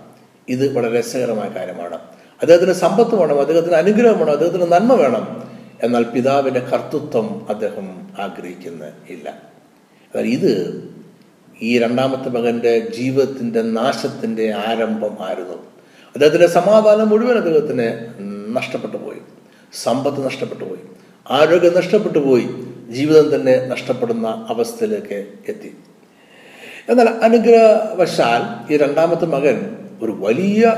ഇത് 0.48 0.74
വളരെ 0.76 0.98
രസകരമായ 0.98 1.48
കാര്യമാണ്. 1.56 1.98
അദ്ദേഹത്തിന് 2.42 2.72
സമ്പത്ത് 2.72 3.14
വേണം 3.14 3.40
അദ്ദേഹത്തിന് 3.40 3.74
അനുഗ്രഹം 3.74 4.18
വേണം 4.18 4.32
അദ്ദേഹത്തിന് 4.32 4.72
നന്മ 4.72 4.94
വേണം. 4.94 5.50
എന്നാൽ 5.82 6.02
പിതാവിന്റെ 6.02 6.60
കർത്തൃത്വം 6.60 7.46
അദ്ദേഹം 7.48 8.10
ആഗ്രഹിക്കുന്ന 8.20 8.90
ഇല്ല 9.10 9.42
ഇത് 10.16 10.84
ഈ 11.62 11.78
രണ്ടാമത്തെ 11.78 12.28
മകന്റെ 12.28 12.78
ജീവിതത്തിന്റെ 12.78 13.62
നാശത്തിന്റെ 13.62 14.54
ആരംഭം 14.54 15.16
ആയിരുന്നു. 15.20 15.54
അദ്ദേഹത്തിന്റെ 16.14 16.46
സമാധാനം 16.46 17.08
മുഴുവൻ 17.08 17.36
അദ്ദേഹത്തിന് 17.36 18.06
നഷ്ടപ്പെട്ടു 18.56 18.96
പോയി. 18.96 19.18
സമ്പത്ത് 19.82 20.24
നഷ്ടപ്പെട്ടു 20.24 20.64
പോയി. 20.64 20.80
ആരോഗ്യം 21.30 21.76
നഷ്ടപ്പെട്ടു 21.76 22.18
പോയി. 22.18 22.48
ജീവിതം 22.88 23.34
തന്നെ 23.34 23.66
നഷ്ടപ്പെടുന്ന 23.66 24.46
അവസ്ഥയിലേക്ക് 24.48 25.26
എത്തി. 25.48 25.76
എന്നാൽ 26.88 27.08
അനുഗ്രഹവശാൽ 27.08 28.72
ഈ 28.72 28.76
രണ്ടാമത്തെ 28.76 29.26
മകൻ 29.26 29.76
ഒരു 30.02 30.16
വലിയ 30.18 30.72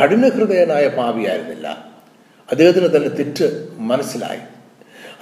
കഠിനഹൃദയനായ 0.00 0.88
പാവിയായിരുന്നില്ല 0.88 1.86
അദ്ദേഹത്തിന് 2.50 2.96
തന്നെ 2.96 3.08
തെറ്റ് 3.08 3.68
മനസ്സിലായി. 3.78 4.38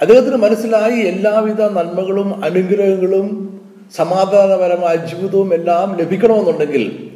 അദ്ദേഹത്തിന് 0.01 0.35
മനസ്സിലായി 0.35 0.99
എല്ലാവിധ 0.99 1.61
നന്മകളും 1.61 2.45
അനുഗ്രഹങ്ങളും 2.45 3.27
സമാധാനപരമായ 3.95 4.95
ജീവിതവും 4.95 5.53
എല്ലാം 5.53 5.97
ലഭിക്കണമെന്നുണ്ടെങ്കിൽ 5.97 7.11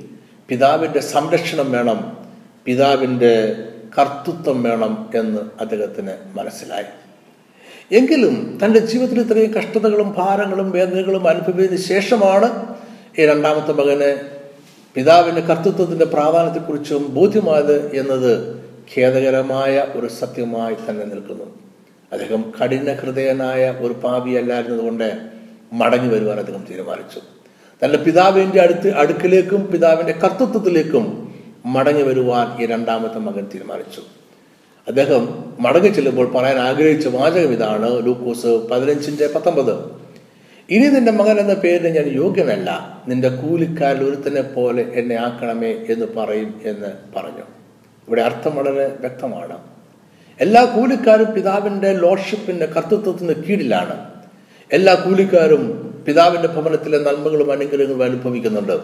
പിതാവിന്റെ 0.49 0.99
സംരക്ഷണം 0.99 1.71
വേണം 1.71 2.17
പിതാവിന്റെ 2.65 3.63
കർത്തൃത്വം 3.97 4.63
വേണം 4.63 5.09
എന്ന് 5.15 5.41
അദ്ദേഹത്തിന് 5.61 6.37
മനസ്സിലായി. 6.37 6.85
എങ്കിലും 7.91 8.59
തന്റെ 8.65 8.79
ജീവിതത്തിൽ 8.79 9.19
ഇത്രയും 9.19 9.53
കഷ്ടതകളും 9.53 10.15
ഭാരങ്ങളും 10.17 10.71
വേദനകളും 10.71 11.27
അനുഭവിച്ചതിന് 11.27 11.77
ശേഷമാണ് 11.77 12.75
ഈ 13.19 13.25
രണ്ടാമത്തെ 13.25 13.71
മകന് 13.71 14.38
പിതാവിന്റെ 14.95 15.41
കർത്തൃത്വത്തിന്റെ 15.41 16.05
പ്രാധാന്യത്തെക്കുറിച്ചും 16.05 17.13
ബോധ്യമായത് 17.13 17.95
എന്നത് 17.95 18.59
ഖേദകരമായ 18.97 19.85
ഒരു 19.93 20.07
സത്യമായി 20.07 20.73
തന്നെ 20.73 21.05
നിൽക്കുന്നു. 21.05 21.43
അദ്ദേഹം 22.11 22.53
കഠിന 22.63 22.93
ഹൃദയനായ 22.93 23.75
ഒരു 23.79 23.93
പാപിയല്ലായിരുന്നതുകൊണ്ട് 23.93 25.17
മടങ്ങി 25.73 26.15
വരുവാൻ 26.15 26.39
അദ്ദേഹം 26.39 26.65
തീരുമാനിച്ചു. 26.69 27.19
തന്റെ 27.83 27.97
പിതാവിന്റെ 27.97 28.61
അടുത്ത് 28.61 28.95
അടുക്കിലേക്കും 28.95 29.71
പിതാവിന്റെ 29.71 30.13
കർത്തൃത്വത്തിലേക്കും 30.13 31.33
മടങ്ങി 31.65 32.01
വരുവാൻ 32.01 32.63
ഈ 32.63 32.65
രണ്ടാമത്തെ 32.65 33.19
മകൻ 33.19 33.47
തീരുമാനിച്ചു. 33.53 34.01
അദ്ദേഹം 34.87 35.53
മടങ്ങി 35.59 35.89
ചെല്ലുമ്പോൾ 35.89 36.33
പറയാൻ 36.33 36.57
ആഗ്രഹിച്ച 36.57 37.07
വാചകം 37.07 37.51
ഇതാണ് 37.51 38.05
ലൂക്കോസ് 38.05 38.67
പതിനഞ്ചിന്റെ 38.71 39.29
പത്തൊമ്പത്. 39.35 39.98
ഇനി 40.69 40.87
നിന്റെ 40.87 41.11
മകൻ 41.11 41.39
എന്ന 41.39 41.53
പേരിന് 41.53 41.95
ഞാൻ 41.95 42.05
യോഗ്യമല്ല. 42.05 43.01
നിന്റെ 43.07 43.29
കൂലിക്കാരിൽ 43.29 44.03
ഒരുത്തനെ 44.03 44.41
പോലെ 44.41 44.83
എന്നെ 44.83 45.15
ആക്കണമേ 45.15 45.67
എന്ന് 45.67 46.05
പറയും 46.17 46.61
എന്ന് 46.65 46.87
പറഞ്ഞു. 47.15 47.43
ഇവിടെ 48.07 48.21
അർത്ഥം 48.21 48.55
വളരെ 48.55 48.95
വ്യക്തമാണ്. 48.99 49.57
എല്ലാ 50.39 50.65
കൂലിക്കാരും 50.65 51.33
പിതാവിന്റെ 51.33 51.93
ലോഡ്ഷിപ്പിന്റെ 51.93 52.65
കർത്തൃത്വത്തിന് 52.65 53.33
കീഴിലാണ്. 53.43 54.09
എല്ലാ 54.71 54.93
കൂലിക്കാരും 54.95 55.89
പിതാവിന്റെ 56.07 56.47
ഭവനത്തിലെ 56.47 56.97
നന്മകളും 56.97 57.51
അനുഗ്രഹങ്ങളും 57.51 58.03
അനുഭവിക്കുന്നുണ്ട്. 58.03 58.79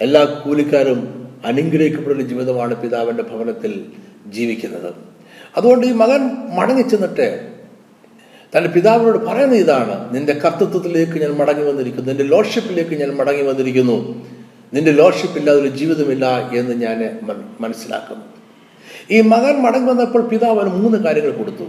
എല്ലാ 0.00 0.24
കൂലിക്കാരും 0.24 1.28
അനുഗ്രഹിക്കപ്പെടുന്ന 1.44 2.22
ജീവിതമാണ് 2.22 2.74
പിതാവിന്റെ 2.82 3.22
ഭവനത്തിൽ 3.22 3.84
ജീവിക്കുന്നത്. 4.26 4.94
അതുകൊണ്ട് 5.56 5.86
ഈ 5.86 5.92
മകൻ 5.92 6.20
മടങ്ങി 6.56 6.82
ചെന്നിട്ട് 6.82 7.47
തന്റെ 8.56 8.68
പിതാവിനോട് 8.68 9.18
പറയുന്ന 9.18 9.54
ഇതാണ് 9.54 10.14
നിന്റെ 10.14 10.32
കർത്തൃത്വത്തിലേക്ക് 10.32 11.12
ഞാൻ 11.12 11.30
മടങ്ങി 11.30 11.64
വന്നിരിക്കുന്നു 11.64 12.08
നിന്റെ 12.08 12.24
ലോഡ്ഷിപ്പിലേക്ക് 12.24 13.00
ഞാൻ 13.00 13.10
മടങ്ങി 13.16 13.42
വന്നിരിക്കുന്നു. 13.42 14.26
നിന്റെ 14.74 14.92
ലോഡ്ഷിപ്പ് 14.92 15.38
ഇല്ലാതെ 15.38 15.60
ഒരു 15.60 15.68
ജീവിതമില്ല 15.68 16.50
എന്ന് 16.52 16.74
ഞാൻ 16.82 17.18
മനസ്സിലാക്കുന്നു. 17.60 18.24
ഈ 19.10 19.20
മകൻ 19.20 19.62
മടങ്ങി 19.62 19.90
വന്നപ്പോൾ 19.90 20.28
പിതാവ് 20.28 20.60
അവന് 20.60 20.74
മൂന്ന് 20.74 20.98
കാര്യങ്ങൾ 21.04 21.30
കൊടുത്തു. 21.30 21.64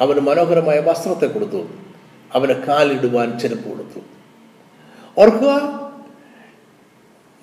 അവന് 0.00 0.20
മനോഹരമായ 0.20 0.78
വസ്ത്രത്തെ 0.78 1.26
കൊടുത്തു. 1.26 1.66
അവന് 2.34 2.54
കാലിടുവാൻ 2.66 3.38
ചെരുപ്പ് 3.38 3.68
കൊടുത്തു. 3.68 4.00
ഓർക്കുക 5.18 5.52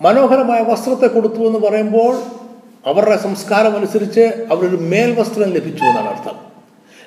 മനോഹരമായ 0.02 0.62
വസ്ത്രത്തെ 0.62 1.08
കൊടുത്തു 1.08 1.42
എന്ന് 1.48 1.60
പറയുമ്പോൾ 1.60 2.16
അവരുടെ 2.90 3.18
സംസ്കാരം 3.18 3.76
അനുസരിച്ച് 3.78 4.22
അവരൊരു 4.52 4.76
മേൽവസ്ത്രം 4.76 5.50
ലഭിച്ചു 5.52 5.84
എന്നാണ് 5.84 6.08
അർത്ഥം. 6.08 6.47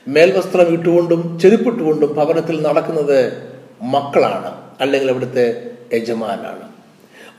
മേൽവസ്ത്രം 0.09 0.69
ഇട്ടുകൊണ്ടും 0.73 1.39
ചെരുപ്പിട്ടുകൊണ്ടും 1.39 2.15
ഭവനത്തിൽ 2.15 2.63
നടക്കുന്നത് 2.63 3.51
മക്കളാണ് 3.83 4.55
അല്ലെങ്കിൽ 4.81 5.11
അവിടുത്തെ 5.11 5.71
യജമാനാണ്. 5.93 6.71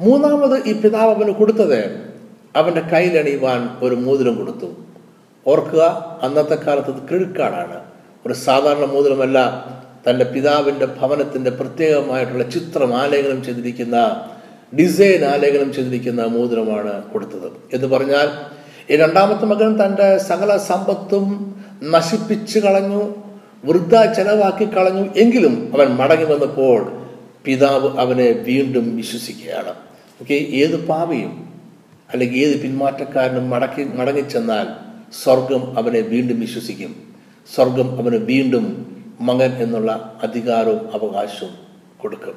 മൂന്നാമത് 0.01 0.67
ഈ 0.67 0.81
പിതാവ് 0.81 1.15
അവന് 1.15 1.33
കൊടുത്തത് 1.33 2.11
അവന്റെ 2.55 2.81
കയ്യിലണിയുവാൻ 2.81 3.69
ഒരു 3.81 3.95
മോതിരം 3.95 4.35
കൊടുത്തു. 4.35 4.65
ഓർക്കുക 5.47 5.83
അന്നത്തെ 6.23 6.55
കാലത്ത് 6.55 7.07
ക്രെഡിറ്റ് 7.09 7.39
കാർഡാണ്. 7.39 7.79
ഒരു 8.25 8.33
സാധാരണ 8.33 8.85
മോതിരമല്ല 8.85 9.39
തന്റെ 10.09 10.25
പിതാവിന്റെ 10.25 10.85
ഭവനത്തിന്റെ 10.85 11.51
പ്രത്യേകമായിട്ടുള്ള 11.51 12.43
ചിത്രം 12.43 12.97
ആലേഖനം 12.97 13.43
ചെയ്തിരിക്കുന്ന 13.43 14.25
ഡിസൈൻ 14.77 15.25
ആലേഖനം 15.25 15.73
ചെയ്തിരിക്കുന്ന 15.73 16.25
മോതിരമാണ് 16.25 17.03
കൊടുത്തത്. 17.03 17.51
എന്ന് 17.73 17.87
പറഞ്ഞാൽ 17.87 18.29
ഈ 18.93 18.95
രണ്ടാമത്തെ 18.95 19.45
മകൻ 19.45 19.85
തന്റെ 19.85 20.17
സകല 20.17 20.57
സമ്പത്തും 20.57 21.55
നശിപ്പിച്ചു 21.83 22.59
കളഞ്ഞു 22.59 23.15
വൃദ്ധ 23.65 24.13
ചെലവാക്കി 24.13 24.65
കളഞ്ഞു 24.65 25.09
എങ്കിലും 25.15 25.71
അവൻ 25.73 25.87
മടങ്ങി 25.87 26.25
വന്നപ്പോൾ 26.25 27.07
പിതാവ് 27.45 27.99
അവനെ 27.99 28.31
വീണ്ടും 28.31 28.97
വിശ്വസിക്കുകയാണ്. 28.97 29.73
ഓക്കെ 30.21 30.33
ഏത് 30.33 30.87
പാവയും 30.87 31.49
അല്ലെങ്കിൽ 32.13 32.39
ഏത് 32.39 32.61
പിന്മാറ്റക്കാരനും 32.61 33.49
മടക്കി 33.49 33.83
മടങ്ങിച്ചെന്നാൽ 33.83 34.67
സ്വർഗം 35.23 35.77
അവനെ 35.77 35.99
വീണ്ടും 35.99 36.39
വിശ്വസിക്കും. 36.39 36.95
സ്വർഗം 37.55 37.99
അവന് 37.99 38.15
വീണ്ടും 38.15 38.65
മകൻ 39.21 39.51
എന്നുള്ള 39.63 40.19
അധികാരവും 40.23 40.79
അവകാശവും 40.93 41.53
കൊടുക്കും. 42.01 42.35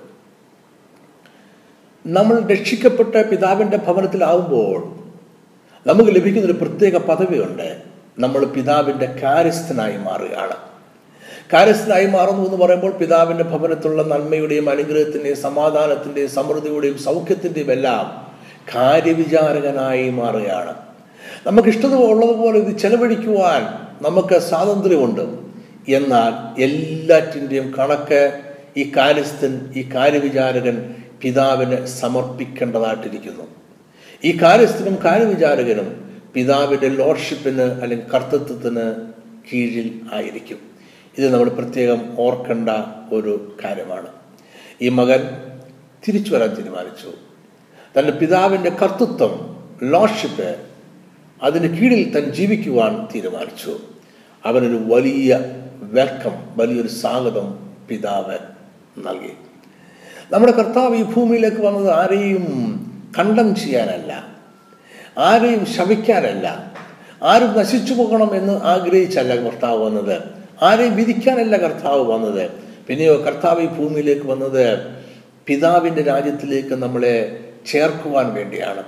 നമ്മൾ 2.07 2.47
രക്ഷിക്കപ്പെട്ട 2.47 3.23
പിതാവിന്റെ 3.23 3.77
ഭവനത്തിലാവുമ്പോൾ 3.77 4.95
നമുക്ക് 5.89 6.11
ലഭിക്കുന്ന 6.11 6.47
ഒരു 6.47 6.53
പ്രത്യേക 6.53 6.97
പദവിയുണ്ട്. 6.97 7.94
നമ്മൾ 8.19 8.45
പിതാവിന്റെ 8.45 9.07
കാര്യസ്ഥനായി 9.23 9.97
മാറുകയാണ്. 9.97 10.57
കാര്യസ്ഥനായി 11.53 12.07
മാറുന്നു 12.07 12.45
എന്ന് 12.45 12.57
പറയുമ്പോൾ 12.57 12.93
പിതാവിന്റെ 12.93 13.45
ഭവനത്തിലുള്ള 13.45 14.03
നന്മയുടെയും 14.03 14.71
അനുഗ്രഹത്തിന്റെയും 14.71 15.37
സമാധാനത്തിന്റെയും 15.37 16.29
സമൃദ്ധിയുടെയും 16.29 16.99
സൗഖ്യത്തിന്റെയും 16.99 17.73
എല്ലാം 17.73 18.35
കാര്യവിചാരകനായി 18.75 20.11
മാറുകയാണ്. 20.11 20.75
നമുക്ക് 21.47 21.69
ഉള്ളതുപോലെ 21.95 22.59
ഇത് 22.59 22.79
ചെലവഴിക്കുവാൻ 22.79 23.63
നമുക്ക് 24.05 24.39
സ്വാതന്ത്ര്യമുണ്ട്. 24.39 25.21
എന്നാൽ 25.89 26.63
എല്ലാറ്റിന്റെയും 26.63 27.75
കണക്ക് 27.79 28.41
ഈ 28.77 28.93
കാര്യസ്ഥൻ 28.97 29.73
ഈ 29.77 29.89
കാര്യവിചാരകൻ 29.95 30.95
പിതാവിന് 31.23 31.87
സമർപ്പിക്കേണ്ടതായിട്ടിരിക്കുന്നു. 31.87 33.45
ഈ 34.25 34.43
കാര്യസ്ഥനും 34.43 34.99
കാര്യവിചാരകനും 35.05 36.04
പിതാവിന്റെ 36.35 36.89
ലോഡ്ഷിപ്പിന് 36.89 37.63
അല്ലെങ്കിൽ 37.63 38.09
കർത്തൃത്വത്തിന് 38.09 39.13
കീഴിൽ 39.53 40.01
ആയിരിക്കും. 40.13 40.59
ഇത് 41.19 41.33
നമ്മൾ 41.33 41.49
പ്രത്യേകം 41.49 42.21
ഓർക്കേണ്ട 42.21 42.69
ഒരു 43.13 43.57
കാര്യമാണ്. 43.65 44.07
ഈ 44.83 44.89
മകൻ 44.89 45.29
തിരിച്ചു 46.09 46.35
വരാൻ 46.35 46.55
തീരുമാനിച്ചു. 46.55 47.13
തന്റെ 47.99 48.11
പിതാവിന്റെ 48.11 48.71
കർത്തൃത്വം 48.71 49.65
ലോഡ്ഷിപ്പ് 49.83 50.57
അതിന് 51.43 51.79
കീഴിൽ 51.79 52.13
താൻ 52.13 52.33
ജീവിക്കുവാൻ 52.33 53.09
തീരുമാനിച്ചു. 53.15 53.81
അവനൊരു 54.45 54.81
വലിയ 54.87 55.41
വെൽക്കം 55.77 56.33
വലിയൊരു 56.57 56.89
സ്വാഗതം 56.89 57.71
പിതാവ് 57.89 58.39
നൽകി. 58.99 59.33
നമ്മുടെ 60.33 60.53
കർത്താവ് 60.53 60.97
ഈ 60.97 61.03
ഭൂമിയിലേക്ക് 61.03 61.57
വന്നത് 61.57 61.91
ആരെയും 61.91 62.45
കണ്ടം 63.19 63.55
ചെയ്യാനല്ല. 63.55 64.34
ആരെയും 65.19 65.67
ശവിക്കാനല്ല 65.67 66.75
ആരും 67.23 67.59
നശിച്ചു 67.59 67.95
പോകണം 67.95 68.37
എന്ന് 68.37 68.53
ആഗ്രഹിച്ചല്ല 68.53 69.37
കർത്താവ് 69.37 69.85
വന്നത്. 69.85 70.23
ആരെയും 70.63 70.97
വിധിക്കാനല്ല 70.97 71.57
കർത്താവ് 71.57 72.13
വന്നത്. 72.13 72.51
പിന്നെയോ 72.87 73.17
കർത്താവ് 73.17 73.63
ഈ 73.63 73.67
ഭൂമിയിലേക്ക് 73.67 74.27
വന്നത് 74.27 74.79
പിതാവിന്റെ 75.47 76.03
രാജ്യത്തിലേക്ക് 76.03 76.75
നമ്മളെ 76.75 77.41
ചേർക്കുവാൻ 77.67 78.35
വേണ്ടിയാണ്. 78.35 78.83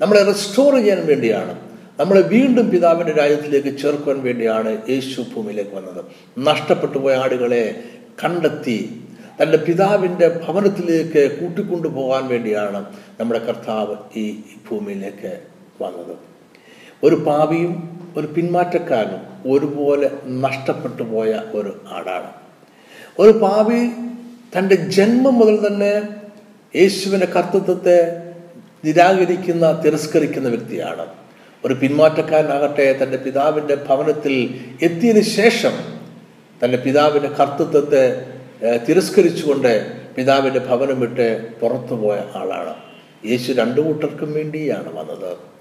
നമ്മളെ 0.00 0.22
റെസ്റ്റോർ 0.22 0.74
ചെയ്യാൻ 0.74 1.06
വേണ്ടിയാണ്. 1.06 1.58
നമ്മളെ 2.00 2.20
വീണ്ടും 2.20 2.70
പിതാവിന്റെ 2.70 3.12
രാജ്യത്തിലേക്ക് 3.12 3.78
ചേർക്കുവാൻ 3.78 4.22
വേണ്ടിയാണ് 4.22 4.78
യേശു 4.88 5.24
ഭൂമിയിലേക്ക് 5.36 5.70
വന്നത്. 5.70 6.04
നഷ്ടപ്പെട്ടു 6.38 6.98
പോയ 6.98 7.14
ആടുകളെ 7.14 7.82
കണ്ടെത്തി 8.24 9.00
തന്റെ 9.42 9.58
പിതാവിന്റെ 9.58 10.28
ഭവനത്തിലേക്ക് 10.28 11.40
കൂട്ടിക്കൊണ്ടു 11.40 11.88
പോകാൻ 11.88 12.28
വേണ്ടിയാണ് 12.28 12.84
നമ്മുടെ 13.20 13.38
കർത്താവ് 13.38 14.18
ഈ 14.18 14.40
ഭൂമിയിലേക്ക് 14.70 15.57
വന്നത്. 15.80 16.16
ഒരു 17.02 17.14
പാവിയും 17.14 17.98
ഒരു 18.16 18.26
പിന്മാറ്റക്കാരനും 18.26 19.52
ഒരുപോലെ 19.52 20.10
നഷ്ടപ്പെട്ടു 20.26 21.02
പോയ 21.02 21.42
ഒരു 21.54 21.80
ആടാണ്. 21.92 22.30
ഒരു 23.18 23.32
പാപി 23.38 23.80
തന്റെ 24.58 24.74
ജന്മം 24.74 25.34
മുതൽ 25.34 25.66
തന്നെ 25.66 26.02
യേശുവിന്റെ 26.76 27.26
കർത്തൃത്വത്തെ 27.26 27.98
നിരാകരിക്കുന്ന 28.84 29.82
തിരസ്കരിക്കുന്ന 29.84 30.48
വ്യക്തിയാണ്. 30.48 31.06
ഒരു 31.64 31.74
പിന്മാറ്റക്കാരനാകട്ടെ 31.74 32.98
തന്റെ 33.02 33.16
പിതാവിന്റെ 33.16 33.74
ഭവനത്തിൽ 33.74 34.60
എത്തിയതിനു 34.82 35.24
ശേഷം 35.24 35.72
തന്റെ 36.64 36.78
പിതാവിന്റെ 36.78 37.28
കർത്തൃത്വത്തെ 37.28 38.04
തിരസ്കരിച്ചുകൊണ്ട് 38.88 39.72
പിതാവിന്റെ 40.14 40.58
ഭവനം 40.58 41.00
വിട്ട് 41.00 41.60
പുറത്തുപോയ 41.60 42.18
ആളാണ്. 42.36 42.74
യേശു 43.26 43.52
രണ്ടു 43.52 43.80
കൂട്ടർക്കും 43.80 44.32
വേണ്ടിയാണ് 44.32 44.98
വന്നത്. 44.98 45.57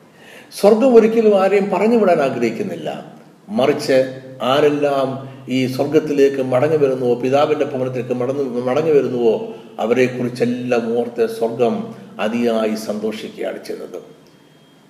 സ്വർഗം 0.51 0.95
ഒരിക്കലും 0.95 1.41
ആരെയും 1.41 1.69
പറഞ്ഞു 1.69 1.97
വിടാൻ 1.97 2.21
ആഗ്രഹിക്കുന്നില്ല. 2.21 3.17
മറിച്ച് 3.49 4.19
ആരെല്ലാം 4.41 5.37
ഈ 5.49 5.67
സ്വർഗത്തിലേക്ക് 5.67 6.41
മടങ്ങി 6.43 6.77
വരുന്നുവോ 6.77 7.15
പിതാവിന്റെ 7.15 7.65
ഭവനത്തിലേക്ക് 7.65 8.13
മടങ്ങി 8.13 8.43
മടങ്ങി 8.43 8.91
വരുന്നുവോ 8.91 9.53
അവരെ 9.79 10.05
കുറിച്ചെല്ലാം 10.05 10.99
ഓർത്ത് 10.99 11.25
സ്വർഗം 11.39 11.95
അതിയായി 12.19 12.75
സന്തോഷിക്കുകയാണ് 12.75 13.65
ചെയ്യുന്നത്. 13.65 14.01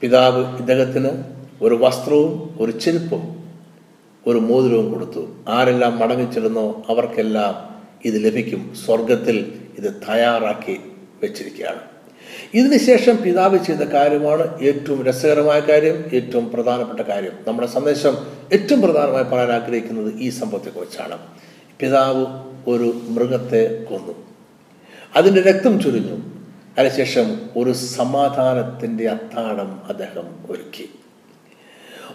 പിതാവ് 0.02 0.58
ഇദ്ദേഹത്തിന് 0.58 1.10
ഒരു 1.62 1.76
വസ്ത്രവും 1.76 2.58
ഒരു 2.62 2.72
ചെരുപ്പും 2.72 3.44
ഒരു 4.28 4.38
മോതിരവും 4.38 4.94
കൊടുത്തു. 4.94 5.28
ആരെല്ലാം 5.48 6.00
മടങ്ങിച്ചെല്ലുന്നോ 6.00 6.86
അവർക്കെല്ലാം 6.90 7.76
ഇത് 8.06 8.26
ലഭിക്കും. 8.26 8.76
സ്വർഗത്തിൽ 8.86 9.54
ഇത് 9.78 9.94
തയ്യാറാക്കി 10.10 10.80
വെച്ചിരിക്കുകയാണ്. 11.24 11.97
ഇതിനുശേഷം 12.54 13.18
പിതാവ് 13.24 13.58
ചെയ്ത 13.66 13.80
കാര്യമാണ് 13.80 14.62
ഏറ്റവും 14.62 15.06
രസകരമായ 15.06 15.60
കാര്യം 15.60 16.06
ഏറ്റവും 16.14 16.52
പ്രധാനപ്പെട്ട 16.52 17.10
കാര്യം. 17.10 17.32
നമ്മുടെ 17.48 17.68
സന്ദേശം 17.68 18.18
ഏറ്റവും 18.54 18.82
പ്രധാനമായി 18.82 19.24
പറയാൻ 19.24 19.52
ആഗ്രഹിക്കുന്നത് 19.52 20.14
ഈ 20.20 20.30
സംഭവത്തെക്കുറിച്ചാണ്. 20.30 21.20
പിതാവ് 21.80 22.26
ഒരു 22.68 23.02
മൃഗത്തെ 23.10 23.84
കൊന്നു. 23.84 24.14
അതിന്റെ 25.16 25.42
രക്തം 25.42 25.82
ചുരിഞ്ഞു. 25.82 26.18
അതിനുശേഷം 26.80 27.40
ഒരു 27.58 27.74
സമാധാനത്തിന്റെ 27.74 29.08
അത്താണം 29.08 29.82
അദ്ദേഹം 29.90 30.24
ഒരുക്കി. 30.50 30.90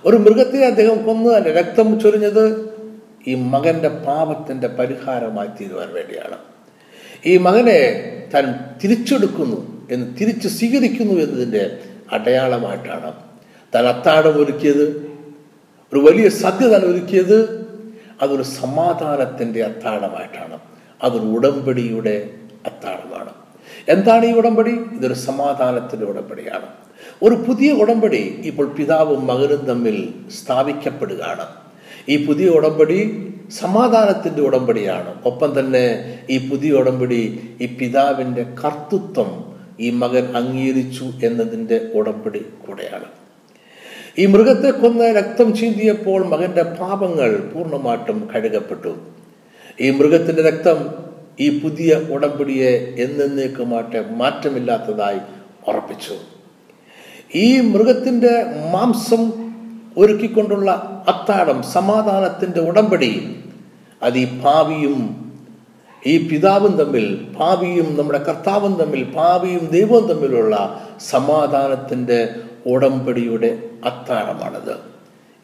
ഒരു 0.05 0.17
മൃഗത്തെ 0.17 0.65
അദ്ദേഹം 0.65 1.07
കൊന്നു. 1.07 1.31
അതിന്റെ 1.31 1.53
രക്തം 1.53 2.01
ചൊരിഞ്ഞത് 2.01 2.73
ഈ 3.27 3.35
മകന്റെ 3.35 3.89
പാപത്തിന്റെ 3.89 4.69
പരിഹാരമായി 4.69 5.49
തീരുവാൻ 5.61 5.95
വേണ്ടിയാണ്. 5.95 6.37
ഈ 7.27 7.37
മകനെ 7.37 8.09
താൻ 8.35 8.55
തിരിച്ചെടുക്കുന്നു. 8.85 9.82
എന്ന് 9.91 10.15
തിരിച്ച് 10.21 10.49
സ്വീകരിക്കുന്നു 10.49 11.15
എന്നതിന്റെ 11.15 11.79
അടയാളമായിട്ടാണ്. 12.13 13.13
താൻ 13.75 13.87
അത്താഴം 13.87 14.43
ഒരുക്കിയത് 14.43 15.13
ഒരു 15.93 16.01
വലിയ 16.01 16.29
സദ്യ 16.29 16.69
താൻ 16.69 16.81
ഒരുക്കിയത് 16.81 17.63
അതൊരു 18.23 18.43
സമാധാനത്തിന്റെ 18.43 19.63
അത്താഴമായിട്ടാണ് 19.63 20.59
അതൊരു 21.03 21.23
ഉടമ്പടിയുടെ 21.23 22.31
അത്താഴമാണ് 22.67 23.31
എന്താണ് 23.89 24.27
ഈ 24.27 24.33
ഉടമ്പടി? 24.33 24.71
ഇതൊരു 24.71 25.15
സമാധാനത്തിന്റെ 25.15 26.07
ഉടമ്പടിയാണ്. 26.07 26.67
ഒരു 27.23 27.35
പുതിയ 27.35 27.73
ഉടമ്പടി 27.73 28.43
ഇപ്പോൾ 28.45 28.67
പിതാവും 28.67 29.27
മകനും 29.27 29.67
തമ്മിൽ 29.67 30.15
സ്ഥാപിക്കപ്പെടുകയാണ്. 30.45 31.47
ഈ 32.09 32.27
പുതിയ 32.27 32.49
ഉടമ്പടി 32.49 33.29
സമാധാനത്തിന്റെ 33.61 34.43
ഉടമ്പടിയാണ്. 34.43 35.15
ഒപ്പം 35.25 35.61
തന്നെ 35.61 36.19
ഈ 36.31 36.49
പുതിയ 36.49 36.73
ഉടമ്പടി 36.73 37.49
ഈ 37.61 37.67
പിതാവിന്റെ 37.67 38.43
കർത്തൃത്വം 38.43 39.52
ഈ 39.81 39.91
മകൻ 39.91 40.37
അംഗീകരിച്ചു 40.37 41.05
എന്നതിന്റെ 41.05 41.91
ഉടമ്പടി 41.95 42.39
കൂടെയാണ്. 42.39 43.05
ഈ 44.19 44.27
മൃഗത്തെ 44.27 44.71
കൊന്ന് 44.71 45.05
രക്തം 45.05 45.57
ചീന്തിയപ്പോൾ 45.57 46.27
മകന്റെ 46.27 46.63
പാപങ്ങൾ 46.63 47.51
പൂർണമായിട്ടും 47.55 48.29
കഴുകപ്പെട്ടു. 48.35 48.97
ഈ 49.81 49.91
മൃഗത്തിന്റെ 49.91 50.43
രക്തം 50.43 50.91
ഈ 51.41 51.59
പുതിയ 51.59 51.95
ഉടമ്പടിയെ 51.95 52.95
എന്നേക്കുമായിട്ട് 52.99 54.11
മാറ്റമില്ലാത്തതായി 54.11 55.19
ഉറപ്പിച്ചു. 55.69 56.15
ഈ 57.35 57.61
മൃഗത്തിന്റെ 57.61 58.45
മാംസം 58.73 59.53
ഒരുക്കിക്കൊണ്ടുള്ള 59.97 60.71
അത്താഴം 61.09 61.63
സമാധാനത്തിന്റെ 61.63 62.61
ഉടമ്പടി 62.61 63.37
അത് 64.03 64.19
ഈ 64.19 64.41
ഭാവിയും 64.41 65.32
ഈ 66.07 66.29
പിതാവും 66.29 66.77
തമ്മിൽ 66.77 67.27
ഭാവിയും 67.37 67.97
നമ്മുടെ 67.97 68.23
കർത്താവും 68.23 68.75
തമ്മിൽ 68.75 69.05
ഭാവിയും 69.05 69.67
ദൈവവും 69.67 70.09
തമ്മിലുള്ള 70.09 70.83
സമാധാനത്തിന്റെ 71.01 72.35
ഉടമ്പടിയുടെ 72.67 73.63
അത്താഴമാണിത്. 73.85 74.77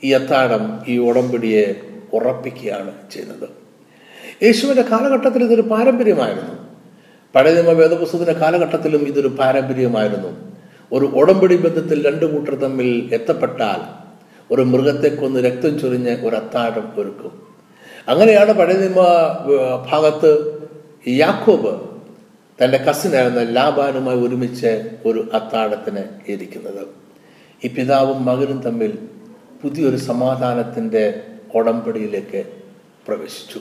ഈ 0.05 0.12
അത്താഴം 0.12 0.83
ഈ 0.88 0.99
ഉടമ്പടിയെ 0.99 1.81
ഉറപ്പിക്കുകയാണ് 2.12 2.92
ചെയ്യുന്നത്. 3.11 3.49
യേശുവിന്റെ 4.42 4.83
കാലഘട്ടത്തിൽ 4.83 5.44
ഇതൊരു 5.44 5.62
പാരമ്പര്യമായിരുന്നു. 5.62 6.55
പഴയ 7.35 7.55
നിയമ 7.55 7.73
വേദപുസ്തകത്തിന്റെ 7.73 8.33
കാലഘട്ടത്തിലും 8.33 9.01
ഇതൊരു 9.01 9.29
പാരമ്പര്യമായിരുന്നു. 9.29 10.29
ഒരു 10.92 11.07
ഉടമ്പടി 11.07 11.57
ബന്ധത്തിൽ 11.57 12.07
രണ്ട് 12.07 12.27
കൂട്ടർ 12.27 12.55
തമ്മിൽ 12.55 13.11
എത്തപ്പെട്ടാൽ 13.12 13.81
ഒരു 14.55 14.62
മൃഗത്തെ 14.62 15.09
കൊന്ന് 15.09 15.40
രക്തം 15.40 15.79
ചൊരിഞ്ഞ് 15.79 16.27
ഒരു 16.27 16.37
അത്താഴം 16.37 16.92
ഒരുക്കും. 16.97 17.47
അങ്ങനെയാണ് 18.09 18.53
പഴയ 18.53 18.73
നിയമ 18.73 19.01
ഭാഗത്ത് 19.92 20.59
യാക്കോബ് 21.09 21.81
തന്റെ 22.62 22.79
കസിനായിരുന്ന 22.79 23.42
ലാബാനുമായി 23.42 24.16
ഒരുമിച്ച് 24.16 24.90
ഒരു 25.07 25.31
അത്താഴത്തിന് 25.33 26.05
ഇരിക്കുന്നത്. 26.29 26.87
ഈ 27.64 27.68
പിതാവും 27.68 28.25
മകനും 28.25 28.61
തമ്മിൽ 28.61 28.99
പുതിയൊരു 29.62 29.97
സമാധാനത്തിന്റെ 29.97 31.23
ഉടമ്പടിയിലേക്ക് 31.55 32.44
പ്രവേശിച്ചു. 33.09 33.61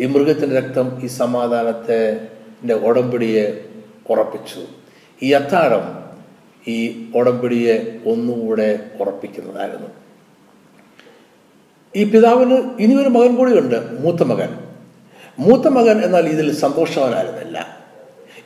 ഈ 0.00 0.06
മൃഗത്തിന്റെ 0.06 0.60
രക്തം 0.60 1.00
ഈ 1.04 1.06
സമാധാനത്തിന്റെ 1.06 2.74
ഉടമ്പടിയെ 2.74 3.64
ഉറപ്പിച്ചു. 4.10 4.60
ഈ 5.22 5.32
അത്താഴം 5.32 5.84
ഈ 6.68 7.10
ഉടമ്പടിയെ 7.14 8.00
ഒന്നുകൂടെ 8.06 8.90
ഉറപ്പിക്കുന്നതായിരുന്നു. 9.00 10.05
ഈ 11.96 12.10
പിതാവിന് 12.10 12.70
ഇനി 12.80 12.94
ഒരു 13.02 13.08
മകൻ 13.08 13.36
കൂടിയുണ്ട് 13.36 14.02
മൂത്ത 14.02 14.22
മകൻ. 14.22 14.58
മൂത്ത 15.38 15.68
മകൻ 15.68 16.00
എന്നാൽ 16.00 16.26
ഇതിൽ 16.26 16.54
സന്തോഷവാനായിരുന്നില്ല. 16.54 17.78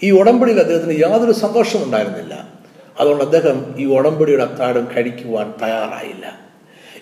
ഈ 0.02 0.10
ഉടമ്പടിയിൽ 0.10 0.58
അദ്ദേഹത്തിന് 0.60 1.00
യാതൊരു 1.00 1.32
സന്തോഷവും 1.32 1.84
ഉണ്ടായിരുന്നില്ല. 1.84 2.48
അതുകൊണ്ട് 3.00 3.24
അദ്ദേഹം 3.24 3.74
ഈ 3.78 3.84
ഉടമ്പടിയുടെ 3.84 4.42
അത്താഴം 4.42 4.88
കഴിക്കുവാൻ 4.96 5.54
തയ്യാറായില്ല. 5.62 6.40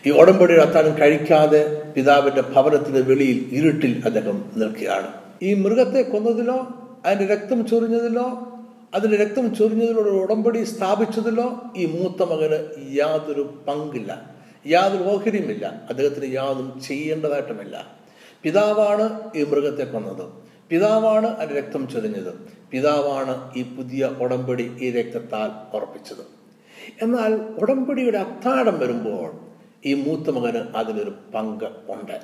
ഈ 0.06 0.10
ഉടമ്പടിയുടെ 0.10 0.62
അത്താഴം 0.62 0.98
കഴിക്കാതെ 0.98 1.82
പിതാവിന്റെ 1.96 2.40
ഭവനത്തിന്റെ 2.40 3.00
വെളിയിൽ 3.00 3.48
ഇരുട്ടിൽ 3.52 4.02
അദ്ദേഹം 4.04 4.44
നിൽക്കുകയാണ്. 4.56 5.06
ഈ 5.42 5.54
മൃഗത്തെ 5.54 6.02
കൊന്നതിലോ 6.02 6.68
അതിന്റെ 7.06 7.34
രക്തം 7.34 7.66
ചൊരിഞ്ഞതിലോ 7.66 8.48
അതിന്റെ 8.94 9.16
രക്തം 9.16 9.56
ചൊറിഞ്ഞതിലോ 9.56 10.02
ഒരു 10.02 10.08
ഉടമ്പടി 10.08 10.64
സ്ഥാപിച്ചതിലോ 10.64 11.62
ഈ 11.76 11.86
മൂത്ത 11.86 12.30
മകന് 12.30 12.58
യാതൊരു 12.96 13.54
പങ്കില്ല. 13.68 14.37
യാതൊരു 14.66 15.02
ഓഹരിയുമില്ല. 15.02 15.82
അദ്ദേഹത്തിന് 15.88 16.34
യാതൊന്നും 16.34 16.80
ചെയ്യേണ്ടതായിട്ടുമില്ല. 16.80 17.98
പിതാവാണ് 18.42 19.30
ഈ 19.36 19.44
മൃഗത്തെ 19.44 19.84
കൊന്നത്. 19.84 20.32
പിതാവാണ് 20.70 21.26
അതിന് 21.26 21.58
രക്തം 21.58 21.88
ചൊരിഞ്ഞത്. 21.88 22.34
പിതാവാണ് 22.70 23.54
ഈ 23.56 23.62
പുതിയ 23.62 24.04
ഉടമ്പടി 24.04 24.76
ഈ 24.80 24.90
രക്തത്താൽ 24.90 25.76
ഉറപ്പിച്ചത്. 25.76 26.38
എന്നാൽ 27.02 27.34
ഉടമ്പടിയുടെ 27.34 28.18
അത്താഴം 28.18 28.78
വരുമ്പോൾ 28.78 29.32
ഈ 29.84 29.94
മൂത്ത 29.94 30.30
മകന് 30.30 30.76
അതിലൊരു 30.76 31.14
പങ്ക് 31.34 31.64
ഉണ്ട്. 31.64 32.20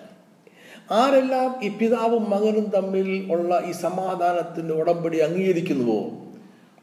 ആരെല്ലാം 0.90 1.64
ഈ 1.64 1.68
പിതാവും 1.78 2.30
മകനും 2.30 2.64
തമ്മിൽ 2.64 3.32
ഉള്ള 3.32 3.62
ഈ 3.66 3.72
സമാധാനത്തിന്റെ 3.72 4.74
ഉടമ്പടി 4.74 5.18
അംഗീകരിക്കുന്നുവോ? 5.18 6.10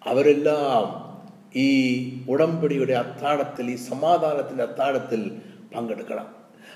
അവരെല്ലാം 0.06 1.11
ഈ 1.56 2.26
ഉടമ്പടിയുടെ 2.30 2.94
അത്താഴത്തിൽ 2.94 3.72
ഈ 3.72 3.76
സമാധാനത്തിന്റെ 3.76 4.64
അത്താഴത്തിൽ 4.64 5.42
പങ്കെടുക്കണം. 5.76 6.28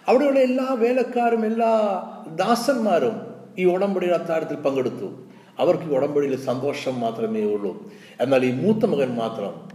അവിടെയുള്ള 0.08 0.40
എല്ലാ 0.40 0.74
വേലക്കാരും 0.74 1.46
എല്ലാ 1.46 2.04
ദാസന്മാരും 2.36 3.22
ഈ 3.58 3.66
ഉടമ്പടിയുടെ 3.66 4.16
അത്താഴത്തിൽ 4.16 4.56
പങ്കെടുത്തു. 4.56 5.26
അവർക്ക് 5.60 5.84
ഈ 5.84 5.96
ഉടമ്പടിയിൽ 5.96 6.36
സന്തോഷം 6.36 7.00
മാത്രമേ 7.00 7.42
ഉള്ളൂ. 7.42 7.92
എന്നാൽ 8.22 8.46
ഈ 8.46 8.52
മൂത്ത 8.52 8.86
മകൻ 8.86 9.16
മാത്രം 9.16 9.70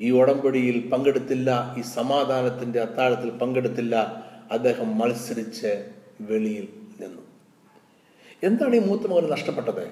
ഈ 0.00 0.10
ഉടമ്പടിയിൽ 0.10 0.90
പങ്കെടുത്തില്ല 0.90 1.74
ഈ 1.78 1.80
സമാധാനത്തിന്റെ 1.80 2.80
അത്താഴത്തിൽ 2.80 3.30
പങ്കെടുത്തില്ല. 3.30 4.24
അദ്ദേഹം 4.52 4.98
മത്സരിച്ച് 4.98 5.88
വെളിയിൽ 6.20 6.68
നിന്നു. 7.00 7.22
എന്താണ് 8.42 8.76
ഈ 8.76 8.78
മൂത്ത 8.78 9.02
മകന് 9.02 9.32
നഷ്ടപ്പെട്ടത്? 9.32 9.90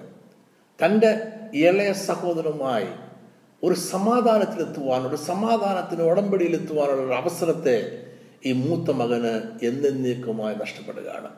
തന്റെ 0.85 1.23
ഇളയ 1.55 1.93
സഹോദരനുമായി 1.93 2.87
ഒരു 3.65 3.75
സമാധാനത്തിലെത്തുവാൻ 3.75 5.07
ഒരു 5.07 5.17
സമാധാനത്തിന് 5.17 6.03
ഉടമ്പടിയിലെത്തുവാനുള്ള 6.03 7.03
ഒരു 7.07 7.13
അവസരത്തെ 7.13 8.07
ഈ 8.47 8.53
മൂത്ത 8.53 8.91
മകന് 8.91 9.65
എന്നേക്കുമായി 9.67 10.55
നഷ്ടപ്പെടുകയാണ്. 10.55 11.31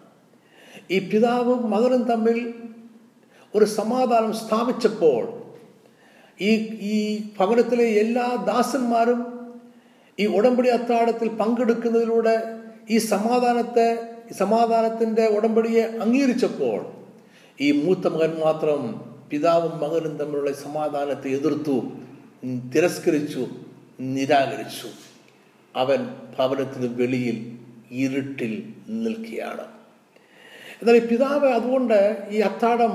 ഈ 0.91 0.99
പിതാവും 0.99 1.71
മകനും 1.71 2.03
തമ്മിൽ 2.03 2.55
ഒരു 3.55 3.65
സമാധാനം 3.65 4.33
സ്ഥാപിച്ചപ്പോൾ 4.33 5.43
ഈ 6.41 6.51
ഈ 6.93 7.23
ഭവനത്തിലെ 7.41 7.85
എല്ലാ 7.85 8.45
ദാസന്മാരും 8.47 9.21
ഈ 10.19 10.27
ഉടമ്പടി 10.27 10.69
അത്താഴത്തിൽ 10.69 11.29
പങ്കെടുക്കുന്നതിലൂടെ 11.29 12.61
ഈ 12.91 12.99
സമാധാനത്തെ 12.99 14.09
സമാധാനത്തിന്റെ 14.39 15.27
ഉടമ്പടിയെ 15.27 15.83
അംഗീകരിച്ചപ്പോൾ 15.83 16.87
ഈ 17.61 17.85
മൂത്ത 17.85 18.07
മകൻ 18.07 18.41
മാത്രം 18.45 19.01
പിതാവും 19.31 19.81
മകനും 19.81 20.17
തമ്മിലുള്ള 20.17 20.53
സമാധാനത്തെ 20.53 21.29
എതിർത്തു. 21.29 22.02
തിരസ്കരിച്ചു 22.45 23.47
നിരാകരിച്ചു. 24.01 24.89
അവൻ 25.77 26.15
ഭവനത്തിന് 26.39 27.03
വെളിയിൽ 27.03 27.59
ഇരുട്ടിൽ 27.91 28.73
നിൽക്കുകയാണ്. 28.89 29.65
എന്നാൽ 30.83 30.97
ഈ 30.97 31.07
പിതാവ് 31.07 31.49
അതുകൊണ്ട് 31.49 32.27
ഈ 32.31 32.41
അത്താഴം 32.41 32.91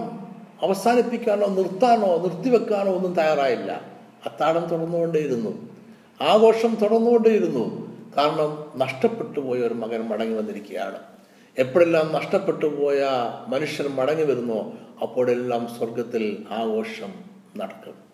അവസാനിപ്പിക്കാനോ 0.61 1.47
നിർത്താനോ 1.47 2.17
നിർത്തിവെക്കാനോ 2.17 2.91
ഒന്നും 2.91 3.13
തയ്യാറായില്ല. 3.13 3.81
അത്താഴം 4.25 4.65
തുടർന്നുകൊണ്ടേയിരുന്നു 4.65 5.69
ആഘോഷം 6.21 6.75
തുടർന്നുകൊണ്ടേയിരുന്നു 6.75 7.87
കാരണം 8.17 8.79
നഷ്ടപ്പെട്ടു 8.79 9.39
പോയ 9.39 9.59
ഒരു 9.59 9.73
മകൻ 9.73 10.01
മടങ്ങി 10.01 10.37
വന്നിരിക്കുകയാണ്. 10.37 10.99
എപ്പോഴെല്ലാം 11.57 12.13
നഷ്ടപ്പെട്ടു 12.13 12.65
പോയ 12.65 13.09
മനുഷ്യൻ 13.47 13.87
മടങ്ങി 13.87 14.23
വരുന്നോ 14.23 14.73
അപ്പോഴെല്ലാം 15.01 15.67
സ്വർഗത്തിൽ 15.67 16.45
ആഘോഷം 16.49 17.13
നടക്കും. 17.57 18.06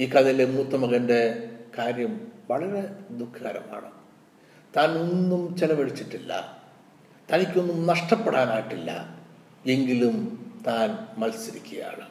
ഈ 0.00 0.10
കഥയിലെ 0.10 0.44
മൂത്ത 0.44 0.68
മകന്റെ 0.68 1.48
കാര്യം 1.78 2.32
വളരെ 2.50 2.88
ദുഃഖകരമാണ്. 3.10 3.90
താൻ 4.76 4.98
ഒന്നും 4.98 5.56
ചെലവഴിച്ചിട്ടില്ല. 5.56 6.62
തനിക്കൊന്നും 7.32 7.86
നഷ്ടപ്പെടാനായിട്ടില്ല. 7.86 9.18
എങ്കിലും 9.66 10.46
താൻ 10.66 11.20
മത്സരിക്കുകയാണ്. 11.20 12.08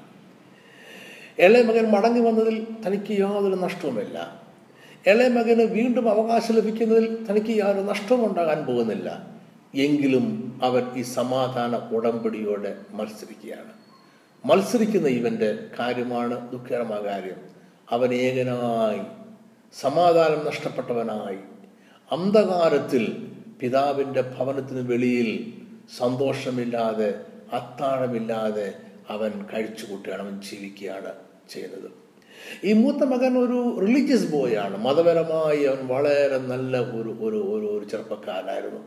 ഇളയ 1.40 1.64
മകൻ 1.64 1.92
മടങ്ങി 1.92 2.20
വന്നതിൽ 2.20 2.68
തനിക്ക് 2.88 3.20
യാതൊരു 3.20 3.56
നഷ്ടവുമില്ല. 3.56 4.42
ഇളയ 5.08 5.28
മകന് 5.28 5.62
വീണ്ടും 5.62 6.10
അവകാശം 6.10 6.56
ലഭിക്കുന്നതിൽ 6.56 7.28
തനിക്ക് 7.30 7.60
യാതൊരു 7.60 7.88
നഷ്ടവും 7.88 8.30
ഉണ്ടാകാൻ 8.30 8.66
പോകുന്നില്ല. 8.66 9.28
എങ്കിലും 9.76 10.60
അവൻ 10.64 10.84
ഈ 10.96 11.02
സമാധാന 11.02 11.96
ഉടമ്പടിയോടെ 11.96 12.78
മത്സരിക്കുകയാണ്. 12.92 13.74
മത്സരിക്കുന്ന 14.46 15.08
ഇവന്റെ 15.08 15.60
കാര്യമാണ് 15.80 16.52
ദുഃഖകരമായ 16.52 17.00
കാര്യം. 17.00 17.59
അവൻ 17.92 18.14
ഏകനായി 18.14 19.02
സമാധാനം 19.82 20.46
നഷ്ടപ്പെട്ടവനായി. 20.46 21.38
അന്ധകാരത്തിൽ 22.12 23.28
പിതാവിന്റെ 23.60 24.22
ഭവനത്തിന് 24.22 24.92
വെളിയിൽ 24.92 25.54
സന്തോഷമില്ലാതെ 25.98 27.22
അത്താഴമില്ലാതെ 27.54 28.74
അവൻ 29.10 29.46
കഴിച്ചു 29.54 29.86
കൂട്ടുകയാണ് 29.86 30.22
അവൻ 30.22 30.42
ജീവിക്കുകയാണ് 30.42 31.14
ചെയ്യുന്നത്. 31.50 31.92
ഈ 32.64 32.74
മൂത്ത 32.74 32.98
മകൻ 32.98 33.38
ഒരു 33.38 33.86
റിലീജിയസ് 33.86 34.32
ബോയാണ് 34.32 34.78
മതപരമായി 34.78 35.64
അവൻ 35.64 35.88
വളരെ 35.88 36.38
നല്ല 36.38 36.78
ഒരു 36.78 37.18
ഒരു 37.20 37.38
ഒരു 37.38 37.78
ഒരു 37.78 37.86
ചെറുപ്പക്കാരനായിരുന്നു. 37.86 38.80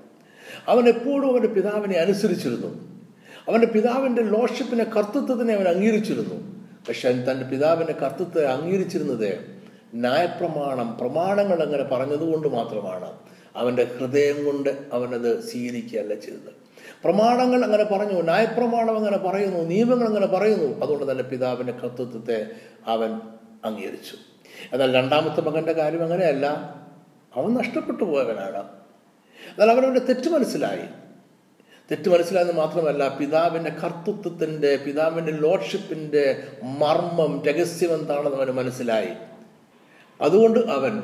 അവൻ 0.69 0.89
എപ്പോഴും 0.89 1.31
അവന്റെ 1.31 1.49
പിതാവിനെ 1.49 1.99
അനുസരിച്ചിരുന്നു. 1.99 3.03
അവന്റെ 3.49 3.67
പിതാവിന്റെ 3.67 4.23
ലോഷിപ്പിനെ 4.23 4.85
കർത്തൃത്വത്തിനെ 4.85 5.55
അവൻ 5.55 5.69
അംഗീകരിച്ചിരുന്നു. 5.69 6.52
പക്ഷെ 6.89 7.13
തന്റെ 7.13 7.47
പിതാവിന്റെ 7.47 7.93
കർത്തൃത്വത്തെ 7.93 8.47
അംഗീകരിച്ചിരുന്നത് 8.47 9.61
ന്യായപ്രമാണം 9.95 10.99
പ്രമാണങ്ങൾ 10.99 11.63
അങ്ങനെ 11.63 11.83
പറഞ്ഞതുകൊണ്ട് 11.83 12.49
മാത്രമാണ് 12.49 13.13
അവന്റെ 13.57 13.85
ഹൃദയം 13.85 14.45
കൊണ്ട് 14.45 14.77
അവനത് 14.93 15.41
സ്വീകരിക്കുകയല്ല 15.43 16.15
ചെയ്തത്. 16.15 16.63
പ്രമാണങ്ങൾ 17.05 17.65
അങ്ങനെ 17.65 17.85
പറഞ്ഞു 17.85 18.23
ന്യായപ്രമാണം 18.23 18.97
അങ്ങനെ 18.97 19.19
പറയുന്നു 19.19 19.59
നിയമങ്ങൾ 19.59 20.07
അങ്ങനെ 20.07 20.27
പറയുന്നു. 20.27 20.85
അതുകൊണ്ട് 20.85 21.11
തന്നെ 21.11 21.25
പിതാവിന്റെ 21.25 21.73
കർത്തൃത്വത്തെ 21.73 22.51
അവൻ 22.87 23.21
അംഗീകരിച്ചു. 23.65 24.17
എന്നാൽ 24.73 24.95
രണ്ടാമത്തെ 24.95 25.41
മകന്റെ 25.41 25.73
കാര്യം 25.73 26.03
അങ്ങനെയല്ല. 26.03 26.47
അവൻ 27.37 27.55
നഷ്ടപ്പെട്ടു 27.55 28.05
പോയവനാണ്. 28.05 28.69
എന്നാൽ 29.49 29.71
അവനവന്റെ 29.71 30.01
തെറ്റ് 30.01 30.29
മനസ്സിലായി. 30.29 30.89
തെറ്റ് 31.93 32.09
മനസ്സിലായെന്ന് 32.09 32.53
മാത്രമല്ല 32.53 33.19
പിതാവിന്റെ 33.19 33.71
കർത്തൃത്വത്തിന്റെ 33.71 34.77
പിതാവിന്റെ 34.77 35.33
ലോഡ്ഷിപ്പിന്റെ 35.33 36.49
മർമ്മം 36.63 37.45
രഹസ്യം 37.45 37.95
എന്താണെന്ന് 37.95 38.37
അവന് 38.37 38.51
മനസ്സിലായി. 38.51 39.09
അതുകൊണ്ട് 40.21 40.59
അവൻ 40.59 41.03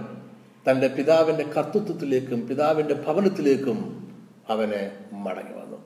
തന്റെ 0.71 0.89
പിതാവിന്റെ 0.89 1.45
കർത്തൃത്വത്തിലേക്കും 1.45 2.49
പിതാവിന്റെ 2.49 2.95
ഭവനത്തിലേക്കും 2.95 4.09
അവനെ 4.49 4.93
മടങ്ങി 5.13 5.53
വന്നു. 5.53 5.85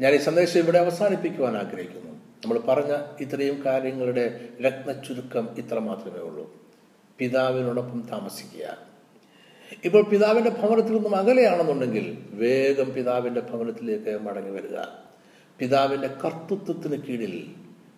ഞാൻ 0.00 0.12
ഈ 0.12 0.16
സന്ദേശം 0.16 0.60
ഇവിടെ 0.60 0.78
അവസാനിപ്പിക്കുവാൻ 0.78 1.56
ആഗ്രഹിക്കുന്നു. 1.56 2.10
നമ്മൾ 2.12 2.58
പറഞ്ഞ 2.58 2.96
ഇത്രയും 3.20 3.64
കാര്യങ്ങളുടെ 3.64 4.48
രത്ന 4.62 4.92
ചുരുക്കം 4.92 5.48
ഇത്ര 5.58 5.78
മാത്രമേ 5.78 6.18
ഉള്ളൂ. 6.18 6.54
പിതാവിനോടൊപ്പം 7.18 8.08
താമസിക്കുക. 8.12 8.89
ഇപ്പോൾ 9.84 10.02
പിതാവിന്റെ 10.02 10.50
ഭവനത്തിൽ 10.50 10.92
നിന്നും 10.92 11.16
അകലെയാണെന്നുണ്ടെങ്കിൽ 11.16 12.18
വേഗം 12.30 12.94
പിതാവിന്റെ 12.94 13.40
ഭവനത്തിലേക്ക് 13.40 14.18
മടങ്ങി 14.22 14.50
വരിക. 14.50 14.76
പിതാവിന്റെ 15.58 16.08
കർത്തൃത്വത്തിന് 16.08 17.02
കീഴിൽ 17.02 17.46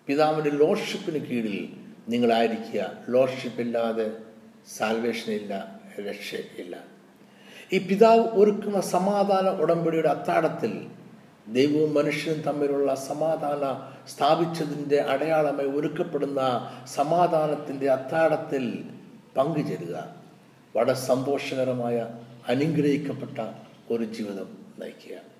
പിതാവിന്റെ 0.07 0.49
ലോഷിപ്പിന് 0.49 1.25
കീഴിൽ 1.25 1.69
നിങ്ങളായിരിക്കുക. 2.09 2.91
ലോഷിപ്പില്ലാതെ 3.09 4.11
ഇല്ല 5.27 5.79
രക്ഷയില്ല. 6.09 6.77
ഈ 7.73 7.77
പിതാവ് 7.77 8.19
ഒരുക്കുന്ന 8.19 8.81
സമാധാന 8.81 9.61
ഉടമ്പടിയുടെ 9.61 10.09
അത്താടത്തിൽ 10.09 10.87
ദൈവവും 11.47 11.93
മനുഷ്യനും 11.93 12.41
തമ്മിലുള്ള 12.41 12.95
സമാധാന 12.95 13.91
സ്ഥാപിച്ചതിന്റെ 14.09 15.01
അടയാളമായി 15.01 15.67
ഒരുക്കപ്പെടുന്ന 15.67 16.71
സമാധാനത്തിന്റെ 16.87 17.89
അത്താടത്തിൽ 17.89 18.83
പങ്കുചേരുക. 19.37 20.22
വളരെ 20.75 20.93
സന്തോഷകരമായ 20.93 22.07
അനുഗ്രഹിക്കപ്പെട്ട 22.47 23.47
ഒരു 23.91 24.03
ജീവിതം 24.03 24.57
നയിക്കുക 24.79 25.33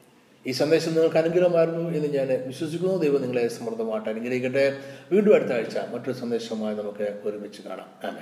ഈ 0.48 0.52
സന്ദേശം 0.52 0.93
നിങ്ങൾക്ക് 0.93 1.17
അനുഗ്രഹമായിരുന്നു 1.17 1.89
എന്ന് 1.89 2.08
ഞാൻ 2.08 2.48
വിശ്വസിക്കുന്നു. 2.48 2.98
ദൈവം 2.98 3.22
നിങ്ങളെ 3.22 3.48
സമൃദ്ധമായിട്ട് 3.48 4.10
അനുഗ്രഹിക്കട്ടെ. 4.10 4.78
വീണ്ടും 5.12 5.36
അടുത്ത 5.36 5.52
ആഴ്ച 5.52 5.78
മറ്റൊരു 5.78 6.17
സന്ദേശവുമായി 6.17 6.76
നമുക്ക് 6.76 7.22
ഒരുമിച്ച് 7.26 7.62
കാണാം. 7.62 8.08
ആമേ 8.08 8.22